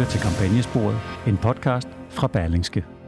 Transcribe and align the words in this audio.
lytter 0.00 0.12
til 0.12 0.20
Kampagnesporet, 0.20 1.00
en 1.26 1.36
podcast 1.36 1.88
fra 2.10 2.26
Berlingske. 2.26 2.99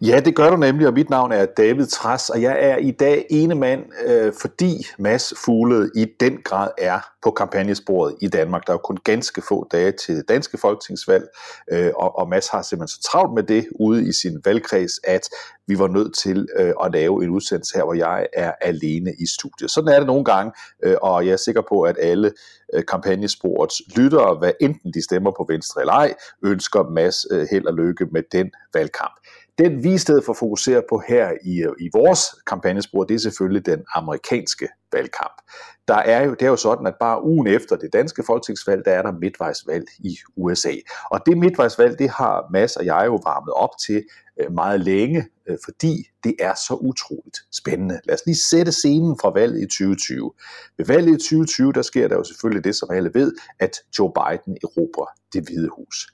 Ja, 0.00 0.20
det 0.24 0.36
gør 0.36 0.50
du 0.50 0.56
nemlig, 0.56 0.86
og 0.86 0.92
mit 0.92 1.10
navn 1.10 1.32
er 1.32 1.46
David 1.46 1.86
Træs, 1.86 2.30
og 2.30 2.42
jeg 2.42 2.56
er 2.60 2.76
i 2.76 2.90
dag 2.90 3.26
ene 3.30 3.54
mand, 3.54 3.82
øh, 4.06 4.32
fordi 4.40 4.86
Mads 4.98 5.34
Fuglede 5.44 5.90
i 5.96 6.06
den 6.20 6.38
grad 6.44 6.70
er 6.78 7.00
på 7.22 7.30
kampagnesporet 7.30 8.14
i 8.20 8.28
Danmark. 8.28 8.66
Der 8.66 8.72
er 8.72 8.74
jo 8.74 8.80
kun 8.84 8.98
ganske 9.04 9.42
få 9.48 9.68
dage 9.72 9.92
til 9.92 10.16
det 10.16 10.28
danske 10.28 10.58
folketingsvalg, 10.58 11.24
øh, 11.72 11.90
og, 11.96 12.18
og 12.18 12.28
Mads 12.28 12.48
har 12.48 12.62
simpelthen 12.62 12.88
så 12.88 13.10
travlt 13.10 13.34
med 13.34 13.42
det 13.42 13.66
ude 13.80 14.08
i 14.08 14.12
sin 14.12 14.40
valgkreds, 14.44 14.92
at 15.04 15.28
vi 15.66 15.78
var 15.78 15.88
nødt 15.88 16.16
til 16.18 16.48
øh, 16.58 16.72
at 16.84 16.92
lave 16.92 17.24
en 17.24 17.30
udsendelse 17.30 17.76
her, 17.76 17.84
hvor 17.84 17.94
jeg 17.94 18.26
er 18.32 18.52
alene 18.60 19.12
i 19.18 19.26
studiet. 19.26 19.70
Sådan 19.70 19.88
er 19.88 19.98
det 19.98 20.06
nogle 20.06 20.24
gange, 20.24 20.52
øh, 20.82 20.96
og 21.02 21.26
jeg 21.26 21.32
er 21.32 21.36
sikker 21.36 21.62
på, 21.68 21.82
at 21.82 21.96
alle 22.00 22.32
øh, 22.74 22.82
kampagnesporets 22.88 23.82
lyttere, 23.96 24.38
hvad 24.38 24.52
enten 24.60 24.92
de 24.94 25.04
stemmer 25.04 25.30
på 25.30 25.46
Venstre 25.48 25.80
eller 25.80 25.92
ej, 25.92 26.14
ønsker 26.42 26.82
Mads 26.90 27.26
øh, 27.30 27.46
held 27.50 27.66
og 27.66 27.74
lykke 27.74 28.06
med 28.12 28.22
den 28.32 28.50
valgkamp. 28.74 29.14
Den 29.58 29.84
vi 29.84 29.94
i 29.94 29.98
stedet 29.98 30.24
for 30.24 30.32
fokuserer 30.32 30.82
på 30.88 31.02
her 31.08 31.32
i, 31.44 31.62
øh, 31.62 31.72
i 31.80 31.90
vores 31.92 32.20
kampagnespor, 32.46 33.04
det 33.04 33.14
er 33.14 33.18
selvfølgelig 33.18 33.66
den 33.66 33.84
amerikanske 33.94 34.68
valgkamp. 34.92 35.42
Der 35.88 35.94
er 35.94 36.24
jo, 36.24 36.30
det 36.30 36.42
er 36.42 36.48
jo 36.48 36.56
sådan, 36.56 36.86
at 36.86 36.94
bare 37.00 37.24
ugen 37.24 37.46
efter 37.46 37.76
det 37.76 37.92
danske 37.92 38.22
folketingsvalg, 38.26 38.84
der 38.84 38.92
er 38.92 39.02
der 39.02 39.12
midtvejsvalg 39.12 39.84
i 39.98 40.16
USA. 40.36 40.72
Og 41.10 41.20
det 41.26 41.38
midtvejsvalg, 41.38 41.98
det 41.98 42.10
har 42.10 42.46
Mads 42.52 42.76
og 42.76 42.84
jeg 42.84 43.02
jo 43.06 43.20
varmet 43.24 43.52
op 43.54 43.70
til 43.86 44.04
øh, 44.40 44.52
meget 44.52 44.80
længe, 44.80 45.26
øh, 45.48 45.58
fordi 45.64 46.10
det 46.24 46.34
er 46.40 46.54
så 46.54 46.74
utroligt 46.74 47.38
spændende. 47.52 48.00
Lad 48.04 48.14
os 48.14 48.26
lige 48.26 48.44
sætte 48.50 48.72
scenen 48.72 49.18
fra 49.20 49.30
valget 49.30 49.62
i 49.62 49.66
2020. 49.66 50.32
Ved 50.78 50.86
valget 50.86 51.14
i 51.14 51.18
2020, 51.18 51.72
der 51.72 51.82
sker 51.82 52.08
der 52.08 52.16
jo 52.16 52.24
selvfølgelig 52.24 52.64
det, 52.64 52.76
som 52.76 52.90
alle 52.90 53.10
ved, 53.14 53.32
at 53.58 53.72
Joe 53.98 54.12
Biden 54.12 54.56
erobrer 54.64 55.06
det 55.32 55.42
hvide 55.42 55.68
hus 55.68 56.06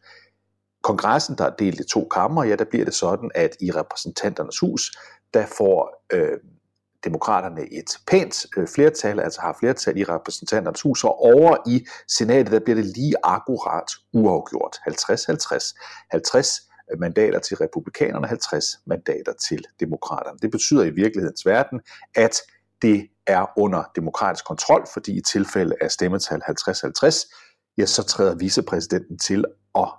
kongressen, 0.83 1.39
der 1.39 1.45
er 1.45 1.51
delt 1.51 1.81
i 1.81 1.85
to 1.85 2.09
kammer, 2.15 2.45
ja, 2.45 2.57
der 2.57 2.65
bliver 2.65 2.85
det 2.85 2.95
sådan, 2.95 3.31
at 3.35 3.57
i 3.61 3.71
repræsentanternes 3.71 4.59
hus, 4.59 4.93
der 5.35 5.47
får 5.47 6.05
øh, 6.13 6.39
demokraterne 7.05 7.73
et 7.73 7.99
pænt 8.07 8.47
øh, 8.57 8.69
flertal, 8.69 9.21
altså 9.21 9.41
har 9.41 9.57
flertal 9.61 9.99
i 9.99 10.05
repræsentanternes 10.05 10.83
hus, 10.83 11.05
og 11.05 11.23
over 11.23 11.57
i 11.67 11.87
senatet, 12.09 12.53
der 12.53 12.61
bliver 12.61 12.77
det 12.77 12.85
lige 12.97 13.15
akkurat 13.25 13.91
uafgjort. 14.13 14.77
50-50. 14.89 16.09
50 16.11 16.61
mandater 16.99 17.39
til 17.39 17.57
republikanerne, 17.57 18.27
50 18.27 18.65
mandater 18.87 19.33
til 19.33 19.65
demokraterne. 19.81 20.39
Det 20.43 20.51
betyder 20.51 20.85
i 20.85 20.91
virkelighedens 20.91 21.47
verden, 21.47 21.81
at 22.15 22.37
det 22.83 23.09
er 23.27 23.59
under 23.59 23.85
demokratisk 23.97 24.45
kontrol, 24.45 24.87
fordi 24.93 25.19
i 25.19 25.21
tilfælde 25.21 25.75
af 25.81 25.91
stemmetal 25.91 26.43
50-50, 26.43 27.73
ja, 27.79 27.87
så 27.87 28.03
træder 28.03 28.35
vicepræsidenten 28.35 29.19
til 29.19 29.45
og 29.73 29.93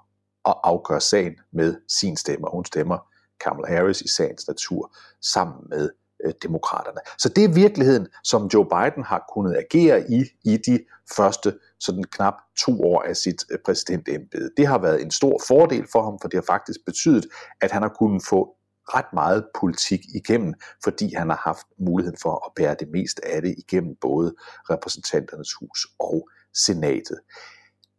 og 0.43 0.69
afgør 0.69 0.99
sagen 0.99 1.33
med 1.51 1.75
sin 1.87 2.17
stemme. 2.17 2.47
Og 2.47 2.51
hun 2.51 2.65
stemmer 2.65 2.97
Kamala 3.43 3.67
Harris 3.67 4.01
i 4.01 4.07
sagens 4.07 4.47
natur 4.47 4.95
sammen 5.21 5.55
med 5.69 5.89
øh, 6.25 6.33
demokraterne. 6.43 6.99
Så 7.17 7.29
det 7.29 7.43
er 7.43 7.53
virkeligheden, 7.53 8.07
som 8.23 8.47
Joe 8.53 8.65
Biden 8.65 9.03
har 9.03 9.25
kunnet 9.33 9.57
agere 9.57 10.11
i 10.11 10.23
i 10.43 10.57
de 10.57 10.79
første 11.15 11.59
sådan 11.79 12.03
knap 12.03 12.33
to 12.59 12.81
år 12.83 13.01
af 13.01 13.17
sit 13.17 13.45
øh, 13.51 13.59
præsidentembede. 13.65 14.49
Det 14.57 14.67
har 14.67 14.77
været 14.77 15.01
en 15.01 15.11
stor 15.11 15.41
fordel 15.47 15.87
for 15.91 16.03
ham, 16.03 16.19
for 16.21 16.27
det 16.27 16.37
har 16.37 16.53
faktisk 16.53 16.79
betydet, 16.85 17.25
at 17.61 17.71
han 17.71 17.81
har 17.81 17.89
kunnet 17.99 18.23
få 18.29 18.55
ret 18.95 19.13
meget 19.13 19.45
politik 19.59 19.99
igennem, 20.15 20.53
fordi 20.83 21.13
han 21.13 21.29
har 21.29 21.41
haft 21.43 21.67
muligheden 21.79 22.17
for 22.21 22.45
at 22.45 22.51
bære 22.55 22.75
det 22.79 22.87
mest 22.87 23.19
af 23.23 23.41
det 23.41 23.55
igennem 23.57 23.95
både 24.01 24.35
repræsentanternes 24.69 25.53
hus 25.53 25.87
og 25.99 26.29
senatet 26.53 27.19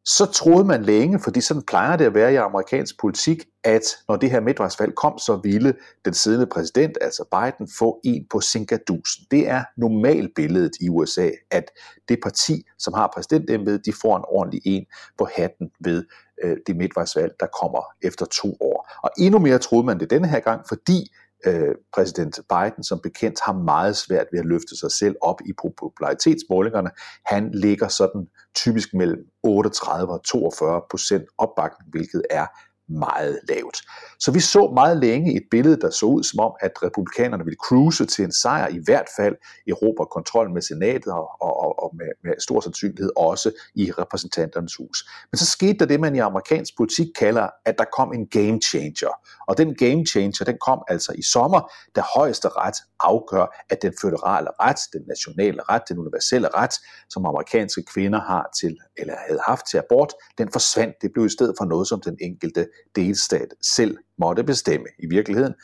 så 0.04 0.26
troede 0.26 0.64
man 0.64 0.82
længe, 0.82 1.20
fordi 1.20 1.40
sådan 1.40 1.62
plejer 1.62 1.96
det 1.96 2.04
at 2.04 2.14
være 2.14 2.32
i 2.32 2.36
amerikansk 2.36 3.00
politik, 3.00 3.44
at 3.64 3.82
når 4.08 4.16
det 4.16 4.30
her 4.30 4.40
midtvejsvalg 4.40 4.94
kom, 4.94 5.18
så 5.18 5.40
ville 5.42 5.74
den 6.04 6.14
siddende 6.14 6.46
præsident, 6.46 6.98
altså 7.00 7.24
Biden, 7.30 7.72
få 7.78 8.00
en 8.04 8.26
på 8.30 8.40
sinkadusen. 8.40 9.26
Det 9.30 9.48
er 9.48 9.64
normalbilledet 9.76 10.72
i 10.80 10.88
USA, 10.88 11.30
at 11.50 11.64
det 12.08 12.18
parti, 12.22 12.62
som 12.78 12.94
har 12.94 13.10
præsidentembedet, 13.14 13.86
de 13.86 13.92
får 14.02 14.16
en 14.16 14.24
ordentlig 14.28 14.60
en 14.64 14.86
på 15.18 15.28
hatten 15.36 15.70
ved 15.80 16.04
øh, 16.44 16.56
det 16.66 16.76
midtvejsvalg, 16.76 17.32
der 17.40 17.46
kommer 17.60 17.82
efter 18.02 18.26
to 18.26 18.56
år. 18.60 18.90
Og 19.02 19.10
endnu 19.18 19.38
mere 19.38 19.58
troede 19.58 19.86
man 19.86 20.00
det 20.00 20.10
denne 20.10 20.28
her 20.28 20.40
gang, 20.40 20.60
fordi 20.68 21.12
øh, 21.46 21.74
præsident 21.94 22.40
Biden 22.48 22.84
som 22.84 23.00
bekendt 23.02 23.40
har 23.46 23.52
meget 23.52 23.96
svært 23.96 24.26
ved 24.32 24.38
at 24.38 24.46
løfte 24.46 24.76
sig 24.80 24.90
selv 24.92 25.16
op 25.20 25.40
i 25.46 25.52
popularitetsmålingerne. 25.58 26.90
Han 27.26 27.50
ligger 27.50 27.88
sådan 27.88 28.26
typisk 28.54 28.94
mellem 28.94 29.20
38 29.42 30.12
og 30.12 30.24
42 30.24 30.82
procent 30.90 31.24
opbakning, 31.38 31.90
hvilket 31.90 32.22
er 32.30 32.46
meget 32.88 33.40
lavt. 33.48 33.76
Så 34.24 34.32
vi 34.32 34.40
så 34.40 34.70
meget 34.74 34.96
længe 34.96 35.36
et 35.36 35.42
billede, 35.50 35.80
der 35.80 35.90
så 35.90 36.06
ud 36.06 36.22
som 36.22 36.40
om, 36.40 36.52
at 36.60 36.82
republikanerne 36.82 37.44
ville 37.44 37.56
cruise 37.66 38.06
til 38.06 38.24
en 38.24 38.32
sejr, 38.32 38.68
i 38.68 38.78
hvert 38.84 39.08
fald 39.16 39.36
erobre 39.68 40.06
kontrol 40.06 40.52
med 40.52 40.62
senatet 40.62 41.12
og, 41.12 41.28
og, 41.40 41.82
og 41.82 41.90
med, 41.98 42.06
med 42.24 42.32
stor 42.38 42.60
sandsynlighed 42.60 43.10
også 43.16 43.52
i 43.74 43.92
repræsentanternes 43.98 44.76
hus. 44.76 45.08
Men 45.32 45.38
så 45.38 45.46
skete 45.46 45.78
der 45.78 45.86
det, 45.86 46.00
man 46.00 46.16
i 46.16 46.18
amerikansk 46.18 46.76
politik 46.76 47.06
kalder, 47.18 47.48
at 47.64 47.74
der 47.78 47.84
kom 47.96 48.12
en 48.12 48.26
game 48.26 48.60
changer. 48.60 49.14
Og 49.48 49.58
den 49.58 49.74
game 49.74 50.06
changer, 50.06 50.44
den 50.44 50.58
kom 50.66 50.82
altså 50.88 51.12
i 51.18 51.22
sommer, 51.22 51.72
da 51.96 52.02
højeste 52.16 52.48
ret 52.48 52.78
afgør, 53.00 53.64
at 53.70 53.82
den 53.82 53.92
føderale 54.02 54.48
ret, 54.60 54.80
den 54.92 55.02
nationale 55.08 55.62
ret, 55.70 55.82
den 55.88 55.98
universelle 55.98 56.48
ret, 56.48 56.74
som 57.10 57.26
amerikanske 57.26 57.82
kvinder 57.82 58.20
har 58.20 58.50
til, 58.60 58.76
eller 58.96 59.14
havde 59.28 59.40
haft 59.46 59.64
til 59.70 59.78
abort, 59.78 60.12
den 60.38 60.48
forsvandt. 60.52 60.94
Det 61.02 61.10
blev 61.12 61.26
i 61.26 61.28
stedet 61.28 61.54
for 61.58 61.64
noget, 61.64 61.88
som 61.88 62.00
den 62.00 62.16
enkelte 62.20 62.68
delstat 62.96 63.48
selv 63.76 63.98
måtte 64.18 64.44
bestemme. 64.44 64.86
I 64.98 65.06
virkeligheden, 65.06 65.54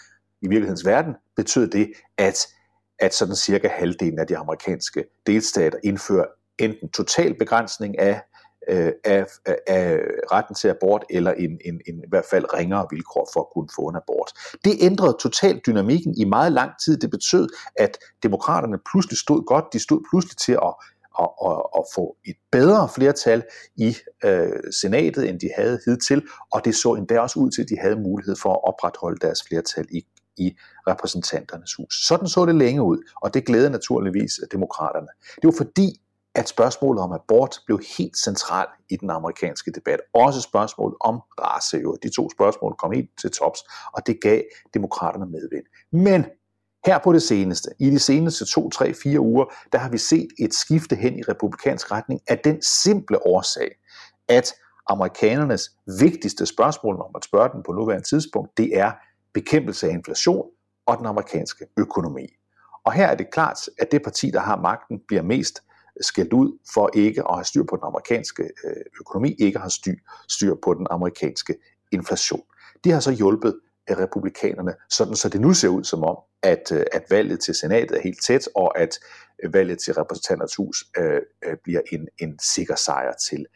i 0.43 0.49
virkelighedens 0.49 0.87
verden 0.87 1.15
betød 1.37 1.69
det, 1.69 1.93
at, 2.19 2.47
at 2.99 3.15
sådan 3.15 3.37
cirka 3.37 3.69
halvdelen 3.69 4.19
af 4.19 4.27
de 4.27 4.37
amerikanske 4.37 5.05
delstater 5.27 5.79
indfører 5.85 6.27
enten 6.59 6.89
total 6.89 7.39
begrænsning 7.39 7.99
af, 7.99 8.21
øh, 8.69 8.93
af, 9.05 9.27
af 9.67 10.01
retten 10.33 10.55
til 10.55 10.69
abort, 10.69 11.05
eller 11.11 11.33
en, 11.33 11.51
en, 11.65 11.81
en 11.87 11.99
i 11.99 12.09
hvert 12.09 12.25
fald 12.31 12.55
ringere 12.55 12.87
vilkår 12.91 13.31
for 13.33 13.41
at 13.41 13.47
kunne 13.55 13.69
få 13.77 13.83
en 13.89 13.97
abort. 13.97 14.33
Det 14.65 14.77
ændrede 14.81 15.17
totalt 15.21 15.67
dynamikken 15.67 16.15
i 16.19 16.25
meget 16.25 16.53
lang 16.53 16.71
tid. 16.85 16.97
Det 16.97 17.11
betød, 17.11 17.49
at 17.77 17.99
demokraterne 18.23 18.79
pludselig 18.91 19.19
stod 19.19 19.45
godt. 19.47 19.65
De 19.73 19.79
stod 19.79 20.01
pludselig 20.11 20.37
til 20.37 20.53
at 20.53 20.75
at, 21.19 21.29
at, 21.47 21.63
at 21.79 21.85
få 21.95 22.17
et 22.25 22.37
bedre 22.53 22.89
flertal 22.89 23.43
i 23.77 23.97
øh, 24.25 24.73
senatet, 24.73 25.29
end 25.29 25.41
de 25.41 25.51
havde 25.57 25.81
hidtil, 25.85 26.23
og 26.53 26.65
det 26.65 26.75
så 26.77 26.95
endda 26.95 27.21
også 27.21 27.41
ud 27.41 27.51
til, 27.51 27.63
at 27.63 27.69
de 27.69 27.79
havde 27.79 27.97
mulighed 27.97 28.37
for 28.37 28.53
at 28.53 28.61
opretholde 28.65 29.19
deres 29.27 29.43
flertal 29.49 29.87
i, 29.91 30.07
i 30.37 30.57
repræsentanternes 30.89 31.75
hus. 31.75 32.07
Sådan 32.07 32.29
så 32.29 32.47
det 32.47 32.55
længe 32.55 32.83
ud, 32.83 32.99
og 33.23 33.35
det 33.35 33.47
glæder 33.47 33.69
naturligvis 33.69 34.41
demokraterne. 34.53 35.09
Det 35.43 35.45
var 35.45 35.55
fordi, 35.57 36.03
at 36.35 36.49
spørgsmålet 36.49 37.03
om 37.03 37.13
abort 37.13 37.59
blev 37.67 37.81
helt 37.99 38.17
centralt 38.17 38.71
i 38.91 38.97
den 38.97 39.11
amerikanske 39.11 39.71
debat. 39.71 40.01
Også 40.15 40.41
spørgsmålet 40.41 40.97
om 41.01 41.21
race. 41.41 41.77
Jo. 41.77 41.97
De 42.03 42.11
to 42.17 42.31
spørgsmål 42.31 42.75
kom 42.79 42.93
helt 42.93 43.11
til 43.21 43.31
tops, 43.31 43.61
og 43.93 44.07
det 44.07 44.21
gav 44.23 44.43
demokraterne 44.75 45.27
medvind. 45.27 45.65
Men 45.93 46.25
her 46.87 46.99
på 47.05 47.13
det 47.13 47.23
seneste, 47.23 47.71
i 47.79 47.91
de 47.91 47.99
seneste 47.99 48.45
2, 48.45 48.71
3, 48.71 48.95
4 48.95 49.21
uger, 49.21 49.45
der 49.73 49.79
har 49.79 49.91
vi 49.91 49.99
set 49.99 50.29
et 50.39 50.55
skifte 50.55 50.97
hen 50.97 51.19
i 51.19 51.23
republikansk 51.23 51.93
retning 51.93 52.21
af 52.29 52.39
den 52.39 52.63
simple 52.63 53.27
årsag, 53.27 53.71
at 54.29 54.55
amerikanernes 54.89 55.71
vigtigste 56.01 56.47
spørgsmål, 56.47 56.97
når 56.97 57.11
man 57.13 57.23
spørger 57.23 57.49
den 57.49 57.63
på 57.67 57.73
nuværende 57.73 58.09
tidspunkt, 58.09 58.51
det 58.57 58.79
er 58.79 58.93
bekæmpelse 59.35 59.89
af 59.89 59.93
inflation 59.93 60.47
og 60.87 60.99
den 60.99 61.07
amerikanske 61.07 61.67
økonomi. 61.77 62.27
Og 62.85 62.93
her 62.93 63.07
er 63.07 63.15
det 63.15 63.31
klart, 63.33 63.59
at 63.79 63.93
det 63.93 64.03
parti, 64.03 64.31
der 64.31 64.41
har 64.41 64.57
magten, 64.57 65.01
bliver 65.09 65.23
mest 65.23 65.63
skældt 66.01 66.33
ud 66.33 66.59
for 66.75 66.91
ikke 66.95 67.23
at 67.29 67.35
have 67.35 67.45
styr 67.45 67.63
på 67.63 67.77
den 67.77 67.85
amerikanske 67.85 68.43
øh, 68.43 68.85
økonomi, 69.01 69.35
ikke 69.39 69.59
har 69.59 69.69
styr, 69.69 69.95
styr 70.29 70.55
på 70.65 70.75
den 70.75 70.87
amerikanske 70.91 71.55
inflation. 71.93 72.43
De 72.85 72.91
har 72.91 73.01
så 73.01 73.11
hjulpet 73.13 73.61
øh, 73.91 73.99
republikanerne, 73.99 74.75
sådan 74.91 75.17
så 75.17 75.29
det 75.29 75.41
nu 75.41 75.55
ser 75.55 75.69
ud 75.69 75.85
som 75.85 76.05
om, 76.05 76.17
at, 76.43 76.73
øh, 76.73 76.85
at 76.93 77.03
valget 77.11 77.41
til 77.41 77.55
senatet 77.55 77.97
er 77.97 78.03
helt 78.03 78.25
tæt, 78.25 78.49
og 78.55 78.79
at 78.79 78.99
øh, 79.45 79.55
valget 79.55 79.79
til 79.79 79.95
repræsentanternes 79.95 80.57
hus 80.57 80.85
øh, 80.99 81.21
øh, 81.45 81.57
bliver 81.65 81.81
en, 81.93 82.09
en 82.19 82.39
sikker 82.39 82.77
sejr 82.77 83.13
til 83.31 83.47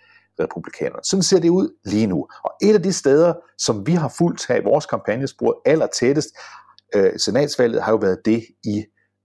republikanerne. 0.40 1.04
Sådan 1.04 1.22
ser 1.22 1.40
det 1.40 1.48
ud 1.48 1.76
lige 1.84 2.06
nu. 2.06 2.28
Og 2.44 2.50
et 2.62 2.74
af 2.74 2.82
de 2.82 2.92
steder, 2.92 3.34
som 3.58 3.86
vi 3.86 3.92
har 3.92 4.14
fulgt 4.18 4.46
her 4.48 4.56
i 4.56 4.64
vores 4.64 4.86
kampagnespor 4.86 5.62
aller 5.64 5.86
tættest, 5.86 6.28
øh, 6.94 7.18
senatsvalget 7.18 7.82
har 7.82 7.92
jo 7.92 7.98
været 7.98 8.18
det 8.24 8.42
i 8.64 8.84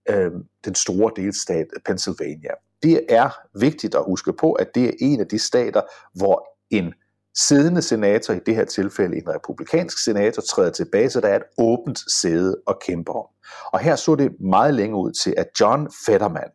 øh, 0.10 0.32
den 0.66 0.76
store 0.76 1.12
delstat 1.16 1.68
Pennsylvania. 1.86 2.52
Det 2.84 3.06
er 3.10 3.30
vigtigt 3.60 3.96
at 3.96 4.04
huske 4.06 4.34
på, 4.34 4.54
at 4.54 4.76
det 4.76 4.86
er 4.86 4.92
en 5.00 5.20
af 5.20 5.28
de 5.28 5.40
stater, 5.40 5.82
hvor 6.14 6.48
en 6.70 6.94
siddende 7.38 7.82
senator, 7.82 8.34
i 8.34 8.40
det 8.46 8.56
her 8.56 8.66
tilfælde 8.66 9.18
en 9.18 9.30
republikansk 9.30 10.04
senator, 10.04 10.42
træder 10.42 10.72
tilbage, 10.72 11.10
så 11.10 11.22
der 11.22 11.28
er 11.28 11.36
et 11.36 11.44
åbent 11.58 12.00
sæde 12.12 12.56
at 12.68 12.76
kæmpe 12.80 13.12
om. 13.12 13.26
Og 13.66 13.80
her 13.80 13.96
så 13.96 14.16
det 14.16 14.32
meget 14.40 14.74
længe 14.74 14.98
ud 14.98 15.12
til, 15.12 15.34
at 15.38 15.48
John 15.60 15.90
Fetterman, 16.06 16.50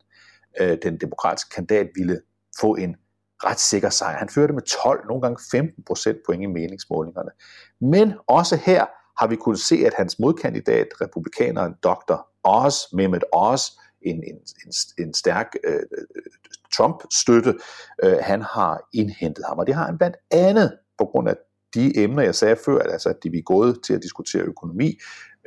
øh, 0.60 0.78
den 0.82 0.96
demokratiske 0.96 1.50
kandidat, 1.54 1.88
ville 1.94 2.20
få 2.60 2.74
en 2.74 2.96
ret 3.44 3.60
sikker 3.60 3.90
sejr. 3.90 4.18
Han 4.18 4.28
førte 4.28 4.52
med 4.52 4.62
12, 4.62 5.06
nogle 5.06 5.22
gange 5.22 5.38
15 5.50 5.84
procent 5.84 6.18
point 6.26 6.42
i 6.42 6.46
meningsmålingerne. 6.46 7.30
Men 7.80 8.14
også 8.26 8.56
her 8.56 8.86
har 9.20 9.26
vi 9.26 9.36
kunnet 9.36 9.60
se, 9.60 9.76
at 9.86 9.94
hans 9.96 10.18
modkandidat, 10.18 10.86
republikaneren 11.00 11.74
Dr. 11.82 12.26
Oz, 12.44 12.74
Mehmet 12.92 13.24
Oz, 13.32 13.62
en, 14.02 14.16
en, 14.16 14.36
en, 14.66 14.72
en 15.04 15.14
stærk 15.14 15.46
øh, 15.64 15.80
Trump-støtte, 16.76 17.54
øh, 18.04 18.16
han 18.20 18.42
har 18.42 18.80
indhentet 18.92 19.44
ham. 19.48 19.58
Og 19.58 19.66
det 19.66 19.74
har 19.74 19.86
han 19.86 19.98
blandt 19.98 20.16
andet 20.30 20.78
på 20.98 21.04
grund 21.04 21.28
af 21.28 21.36
de 21.74 21.98
emner, 21.98 22.22
jeg 22.22 22.34
sagde 22.34 22.56
før, 22.64 22.78
altså 22.78 23.08
at 23.08 23.16
de 23.22 23.28
er 23.28 23.42
gået 23.42 23.78
til 23.84 23.94
at 23.94 24.02
diskutere 24.02 24.42
økonomi 24.42 24.98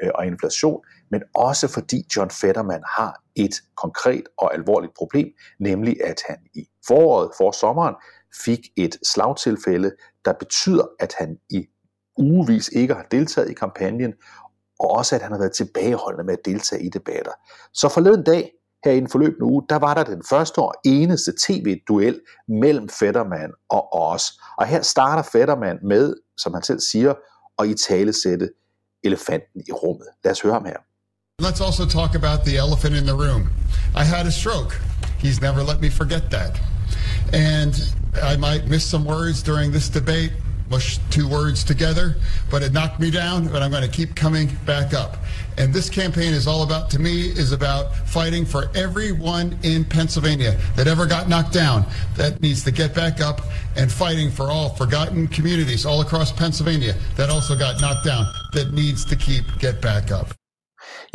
øh, 0.03 0.09
og 0.15 0.25
inflation, 0.25 0.81
men 1.11 1.21
også 1.35 1.67
fordi 1.67 2.07
John 2.15 2.29
Fetterman 2.29 2.83
har 2.97 3.21
et 3.35 3.55
konkret 3.75 4.23
og 4.37 4.53
alvorligt 4.53 4.93
problem, 4.97 5.27
nemlig 5.59 6.03
at 6.03 6.21
han 6.27 6.37
i 6.53 6.67
foråret, 6.87 7.31
for 7.37 7.51
sommeren, 7.51 7.95
fik 8.45 8.59
et 8.77 8.97
slagtilfælde, 9.03 9.91
der 10.25 10.33
betyder, 10.33 10.85
at 10.99 11.15
han 11.17 11.37
i 11.49 11.65
ugevis 12.17 12.67
ikke 12.67 12.93
har 12.93 13.05
deltaget 13.11 13.49
i 13.49 13.53
kampagnen, 13.53 14.13
og 14.79 14.89
også 14.91 15.15
at 15.15 15.21
han 15.21 15.31
har 15.31 15.39
været 15.39 15.53
tilbageholdende 15.53 16.23
med 16.23 16.33
at 16.33 16.45
deltage 16.45 16.83
i 16.83 16.89
debatter. 16.89 17.31
Så 17.73 17.89
forleden 17.89 18.23
dag, 18.23 18.51
her 18.85 18.91
i 18.91 18.99
den 18.99 19.09
forløbende 19.09 19.43
uge, 19.43 19.63
der 19.69 19.75
var 19.75 19.93
der 19.93 20.03
den 20.03 20.23
første 20.29 20.59
og 20.59 20.73
eneste 20.85 21.33
tv-duel 21.47 22.19
mellem 22.47 22.89
Fetterman 22.89 23.51
og 23.69 23.93
os. 23.93 24.23
Og 24.57 24.65
her 24.67 24.81
starter 24.81 25.23
Fetterman 25.31 25.77
med, 25.83 26.13
som 26.37 26.53
han 26.53 26.63
selv 26.63 26.79
siger, 26.79 27.13
at 27.59 27.67
i 27.67 27.73
tale 27.89 28.13
sætte 28.13 28.49
elefanten 29.03 29.61
i 29.67 29.71
rummet. 29.71 30.07
Lad 30.23 30.31
os 30.31 30.41
høre 30.41 30.53
ham 30.53 30.65
her. 30.65 30.77
Let's 31.41 31.61
also 31.67 31.85
talk 31.85 32.15
about 32.15 32.39
the 32.45 32.57
elephant 32.57 32.95
in 32.95 33.05
the 33.11 33.17
room. 33.25 33.41
I 34.01 34.03
had 34.03 34.25
a 34.25 34.31
stroke. 34.31 34.71
He's 35.23 35.41
never 35.41 35.61
let 35.71 35.79
me 35.81 35.89
forget 36.01 36.23
that. 36.31 36.53
And 37.33 37.73
I 38.31 38.37
might 38.47 38.63
miss 38.73 38.83
some 38.93 39.05
words 39.05 39.43
during 39.43 39.71
this 39.71 39.89
debate, 39.89 40.31
mush 40.69 40.99
two 41.09 41.27
words 41.27 41.63
together, 41.63 42.15
but 42.49 42.63
it 42.63 42.73
knocked 42.73 42.99
me 42.99 43.11
down, 43.11 43.47
but 43.47 43.61
I'm 43.61 43.71
going 43.71 43.83
to 43.83 43.89
keep 43.89 44.15
coming 44.15 44.49
back 44.65 44.93
up. 44.93 45.17
And 45.57 45.73
this 45.73 45.89
campaign 45.89 46.33
is 46.33 46.47
all 46.47 46.63
about, 46.63 46.89
to 46.91 46.99
me, 46.99 47.29
is 47.29 47.51
about 47.51 47.95
fighting 47.95 48.45
for 48.45 48.69
everyone 48.75 49.57
in 49.63 49.85
Pennsylvania 49.85 50.57
that 50.75 50.87
ever 50.87 51.05
got 51.05 51.29
knocked 51.29 51.53
down 51.53 51.85
that 52.15 52.41
needs 52.41 52.63
to 52.63 52.71
get 52.71 52.93
back 52.93 53.21
up 53.21 53.41
and 53.75 53.91
fighting 53.91 54.31
for 54.31 54.51
all 54.51 54.69
forgotten 54.69 55.27
communities 55.27 55.85
all 55.85 56.01
across 56.01 56.31
Pennsylvania 56.31 56.95
that 57.15 57.29
also 57.29 57.57
got 57.57 57.79
knocked 57.81 58.05
down 58.05 58.25
that 58.53 58.73
needs 58.73 59.05
to 59.05 59.15
keep 59.15 59.45
get 59.59 59.81
back 59.81 60.11
up. 60.11 60.33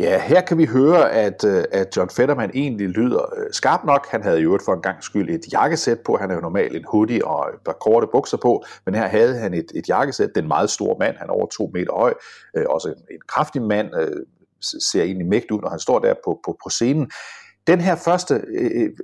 Ja, 0.01 0.19
her 0.19 0.41
kan 0.41 0.57
vi 0.57 0.65
høre, 0.65 1.11
at, 1.11 1.43
øh, 1.43 1.63
at 1.71 1.97
John 1.97 2.09
Fetterman 2.09 2.51
egentlig 2.53 2.87
lyder 2.87 3.21
øh, 3.37 3.45
skarp 3.51 3.83
nok. 3.85 4.07
Han 4.11 4.23
havde 4.23 4.39
jo 4.39 4.59
for 4.65 4.73
en 4.73 4.81
gang 4.81 5.03
skyld 5.03 5.29
et 5.29 5.53
jakkesæt 5.53 5.99
på. 5.99 6.17
Han 6.17 6.31
er 6.31 6.35
jo 6.35 6.41
normalt 6.41 6.75
en 6.75 6.85
hoodie 6.87 7.25
og 7.25 7.49
et 7.49 7.59
par 7.65 7.77
korte 7.81 8.07
bukser 8.11 8.37
på, 8.37 8.63
men 8.85 8.95
her 8.95 9.07
havde 9.07 9.37
han 9.37 9.53
et, 9.53 9.71
et 9.75 9.89
jakkesæt. 9.89 10.29
Den 10.35 10.47
meget 10.47 10.69
store 10.69 10.95
mand, 10.99 11.15
han 11.17 11.29
er 11.29 11.33
over 11.33 11.47
to 11.47 11.71
meter 11.73 11.93
høj, 11.93 12.13
øh, 12.57 12.65
også 12.69 12.87
en, 12.87 12.95
en 13.11 13.21
kraftig 13.27 13.61
mand, 13.61 13.89
ser 14.61 15.03
egentlig 15.03 15.27
mægtig 15.27 15.51
ud, 15.51 15.61
når 15.61 15.69
han 15.69 15.79
står 15.79 15.99
der 15.99 16.13
på, 16.25 16.39
på, 16.45 16.57
på 16.63 16.69
scenen. 16.69 17.11
Den 17.67 17.81
her 17.81 17.95
første 17.95 18.41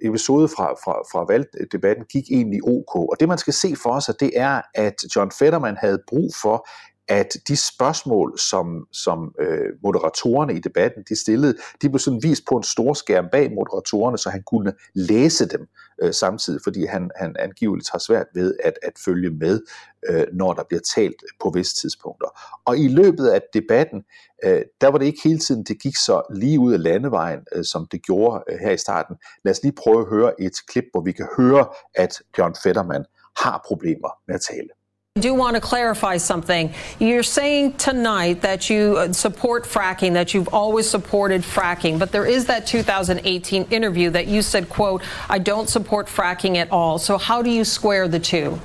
episode 0.02 0.48
fra, 0.48 0.74
fra, 0.74 0.94
fra 1.12 1.26
valgdebatten 1.30 2.06
gik 2.06 2.24
egentlig 2.32 2.60
ok, 2.64 2.96
og 2.96 3.16
det 3.20 3.28
man 3.28 3.38
skal 3.38 3.54
se 3.54 3.76
for 3.84 4.00
sig, 4.00 4.16
det 4.20 4.32
er, 4.36 4.62
at 4.76 4.96
John 5.16 5.32
Fetterman 5.40 5.78
havde 5.78 6.00
brug 6.08 6.32
for, 6.42 6.68
at 7.08 7.38
de 7.48 7.58
spørgsmål, 7.58 8.40
som, 8.40 8.88
som 8.92 9.36
øh, 9.40 9.70
moderatorerne 9.84 10.54
i 10.54 10.60
debatten 10.60 11.04
de 11.10 11.20
stillede, 11.22 11.58
de 11.82 11.90
blev 11.90 12.00
sådan 12.00 12.24
vist 12.24 12.44
på 12.50 12.58
en 12.58 12.64
stor 12.64 12.94
skærm 12.94 13.28
bag 13.32 13.52
moderatorerne, 13.52 14.18
så 14.18 14.30
han 14.30 14.44
kunne 14.44 14.74
læse 14.94 15.48
dem 15.48 15.68
øh, 16.02 16.14
samtidig, 16.14 16.62
fordi 16.64 16.86
han, 16.86 17.12
han 17.16 17.36
angiveligt 17.40 17.90
har 17.92 18.00
svært 18.00 18.28
ved 18.34 18.56
at, 18.64 18.74
at 18.84 18.94
følge 19.06 19.30
med, 19.30 19.62
øh, 20.10 20.26
når 20.34 20.54
der 20.54 20.64
bliver 20.64 20.82
talt 20.96 21.24
på 21.40 21.50
visse 21.50 21.76
tidspunkter. 21.76 22.28
Og 22.66 22.78
i 22.78 22.88
løbet 22.88 23.28
af 23.28 23.42
debatten, 23.54 24.04
øh, 24.44 24.62
der 24.82 24.88
var 24.88 24.98
det 24.98 25.06
ikke 25.06 25.22
hele 25.24 25.40
tiden, 25.40 25.64
det 25.64 25.82
gik 25.82 25.96
så 25.96 26.22
lige 26.36 26.60
ud 26.60 26.74
af 26.74 26.84
landevejen, 26.84 27.40
øh, 27.56 27.64
som 27.64 27.88
det 27.92 28.02
gjorde 28.04 28.44
øh, 28.50 28.60
her 28.60 28.72
i 28.72 28.78
starten. 28.78 29.16
Lad 29.46 29.52
os 29.52 29.64
lige 29.64 29.74
prøve 29.78 30.00
at 30.00 30.10
høre 30.10 30.42
et 30.42 30.54
klip, 30.68 30.86
hvor 30.92 31.02
vi 31.02 31.12
kan 31.12 31.28
høre, 31.38 31.66
at 31.96 32.22
John 32.38 32.56
Fetterman 32.64 33.06
har 33.38 33.64
problemer 33.68 34.10
med 34.28 34.36
at 34.36 34.42
tale. 34.42 34.77
I 35.18 35.20
do 35.20 35.34
want 35.34 35.56
to 35.56 35.62
clarify 35.62 36.18
something. 36.18 36.72
You're 37.00 37.24
saying 37.24 37.78
tonight 37.78 38.42
that 38.42 38.70
you 38.70 38.98
uh, 38.98 39.12
support 39.14 39.64
fracking, 39.64 40.14
that 40.14 40.36
you've 40.36 40.50
always 40.50 40.88
supported 40.88 41.42
fracking, 41.42 41.98
but 41.98 42.12
there 42.12 42.28
is 42.28 42.46
that 42.46 42.68
2018 42.68 43.64
interview 43.72 44.12
that 44.12 44.28
you 44.28 44.44
said, 44.44 44.70
quote, 44.70 45.02
I 45.28 45.40
don't 45.40 45.68
support 45.68 46.06
fracking 46.06 46.58
at 46.58 46.72
all. 46.72 47.00
So 47.00 47.18
how 47.18 47.42
do 47.42 47.50
you 47.50 47.66
square 47.66 48.08
the 48.08 48.20
two? 48.20 48.62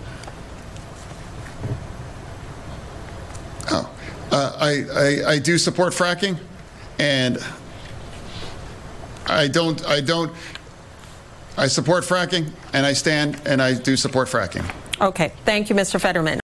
Oh, 3.70 3.90
uh, 4.30 4.52
I, 4.60 4.84
I, 4.94 5.30
I 5.30 5.38
do 5.38 5.56
support 5.56 5.94
fracking, 5.94 6.38
and 6.98 7.38
I 9.24 9.48
don't, 9.48 9.82
I 9.86 10.02
don't, 10.02 10.30
I 11.56 11.66
support 11.66 12.04
fracking, 12.04 12.50
and 12.74 12.84
I 12.84 12.92
stand 12.92 13.40
and 13.46 13.62
I 13.62 13.72
do 13.72 13.96
support 13.96 14.28
fracking. 14.28 14.70
Okay, 15.00 15.32
thank 15.46 15.70
you, 15.70 15.74
Mr. 15.74 15.98
Fetterman. 15.98 16.41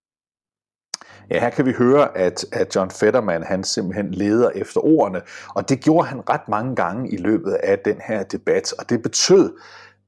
Ja, 1.30 1.40
her 1.40 1.50
kan 1.50 1.66
vi 1.66 1.72
høre, 1.72 2.16
at, 2.16 2.44
at 2.52 2.76
John 2.76 2.90
Fetterman 2.90 3.42
han 3.42 3.64
simpelthen 3.64 4.10
leder 4.10 4.50
efter 4.50 4.80
ordene, 4.84 5.22
og 5.48 5.68
det 5.68 5.80
gjorde 5.80 6.08
han 6.08 6.30
ret 6.30 6.48
mange 6.48 6.76
gange 6.76 7.12
i 7.12 7.16
løbet 7.16 7.52
af 7.52 7.78
den 7.78 7.96
her 8.06 8.22
debat, 8.22 8.72
og 8.72 8.90
det 8.90 9.02
betød, 9.02 9.56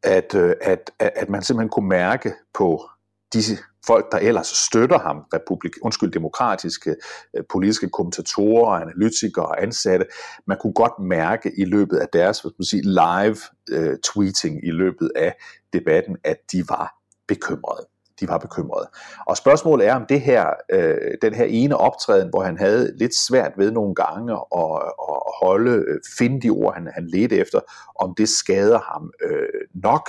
at, 0.03 0.35
øh, 0.35 0.55
at, 0.61 0.91
at 0.99 1.29
man 1.29 1.43
simpelthen 1.43 1.69
kunne 1.69 1.89
mærke 1.89 2.33
på 2.55 2.89
disse 3.33 3.59
folk, 3.87 4.13
der 4.13 4.19
ellers 4.19 4.47
støtter 4.47 4.99
ham, 4.99 5.17
republik, 5.35 5.73
undskyld, 5.83 6.13
demokratiske 6.13 6.97
øh, 7.37 7.45
politiske 7.51 7.89
kommentatorer, 7.89 8.81
analytikere 8.81 9.47
og 9.47 9.63
ansatte, 9.63 10.07
man 10.47 10.57
kunne 10.61 10.73
godt 10.73 10.99
mærke 11.01 11.53
i 11.59 11.65
løbet 11.65 11.97
af 11.97 12.09
deres 12.13 12.41
hvad 12.41 12.53
man 12.59 12.65
sige, 12.65 12.83
live 12.83 13.37
uh, 13.77 13.95
tweeting 14.05 14.67
i 14.67 14.71
løbet 14.71 15.11
af 15.17 15.35
debatten, 15.73 16.17
at 16.25 16.37
de 16.53 16.65
var 16.69 16.95
bekymrede 17.29 17.90
de 18.21 18.29
var 18.29 18.39
bekymrede. 18.39 18.91
Og 19.27 19.37
spørgsmålet 19.37 19.87
er, 19.87 19.95
om 19.95 20.07
det 20.09 20.21
her, 20.21 20.47
øh, 20.73 21.15
den 21.23 21.35
her 21.35 21.45
ene 21.45 21.77
optræden, 21.77 22.29
hvor 22.29 22.43
han 22.43 22.59
havde 22.59 22.97
lidt 22.99 23.15
svært 23.29 23.53
ved 23.57 23.71
nogle 23.71 23.95
gange 23.95 24.33
at, 24.33 24.83
at 25.11 25.23
holde, 25.43 25.71
øh, 25.71 26.01
finde 26.19 26.41
de 26.41 26.51
ord, 26.51 26.75
han, 26.75 26.89
han 26.95 27.07
ledte 27.07 27.37
efter, 27.37 27.61
om 28.01 28.15
det 28.15 28.29
skader 28.29 28.79
ham 28.93 29.13
øh, 29.25 29.61
nok 29.75 30.09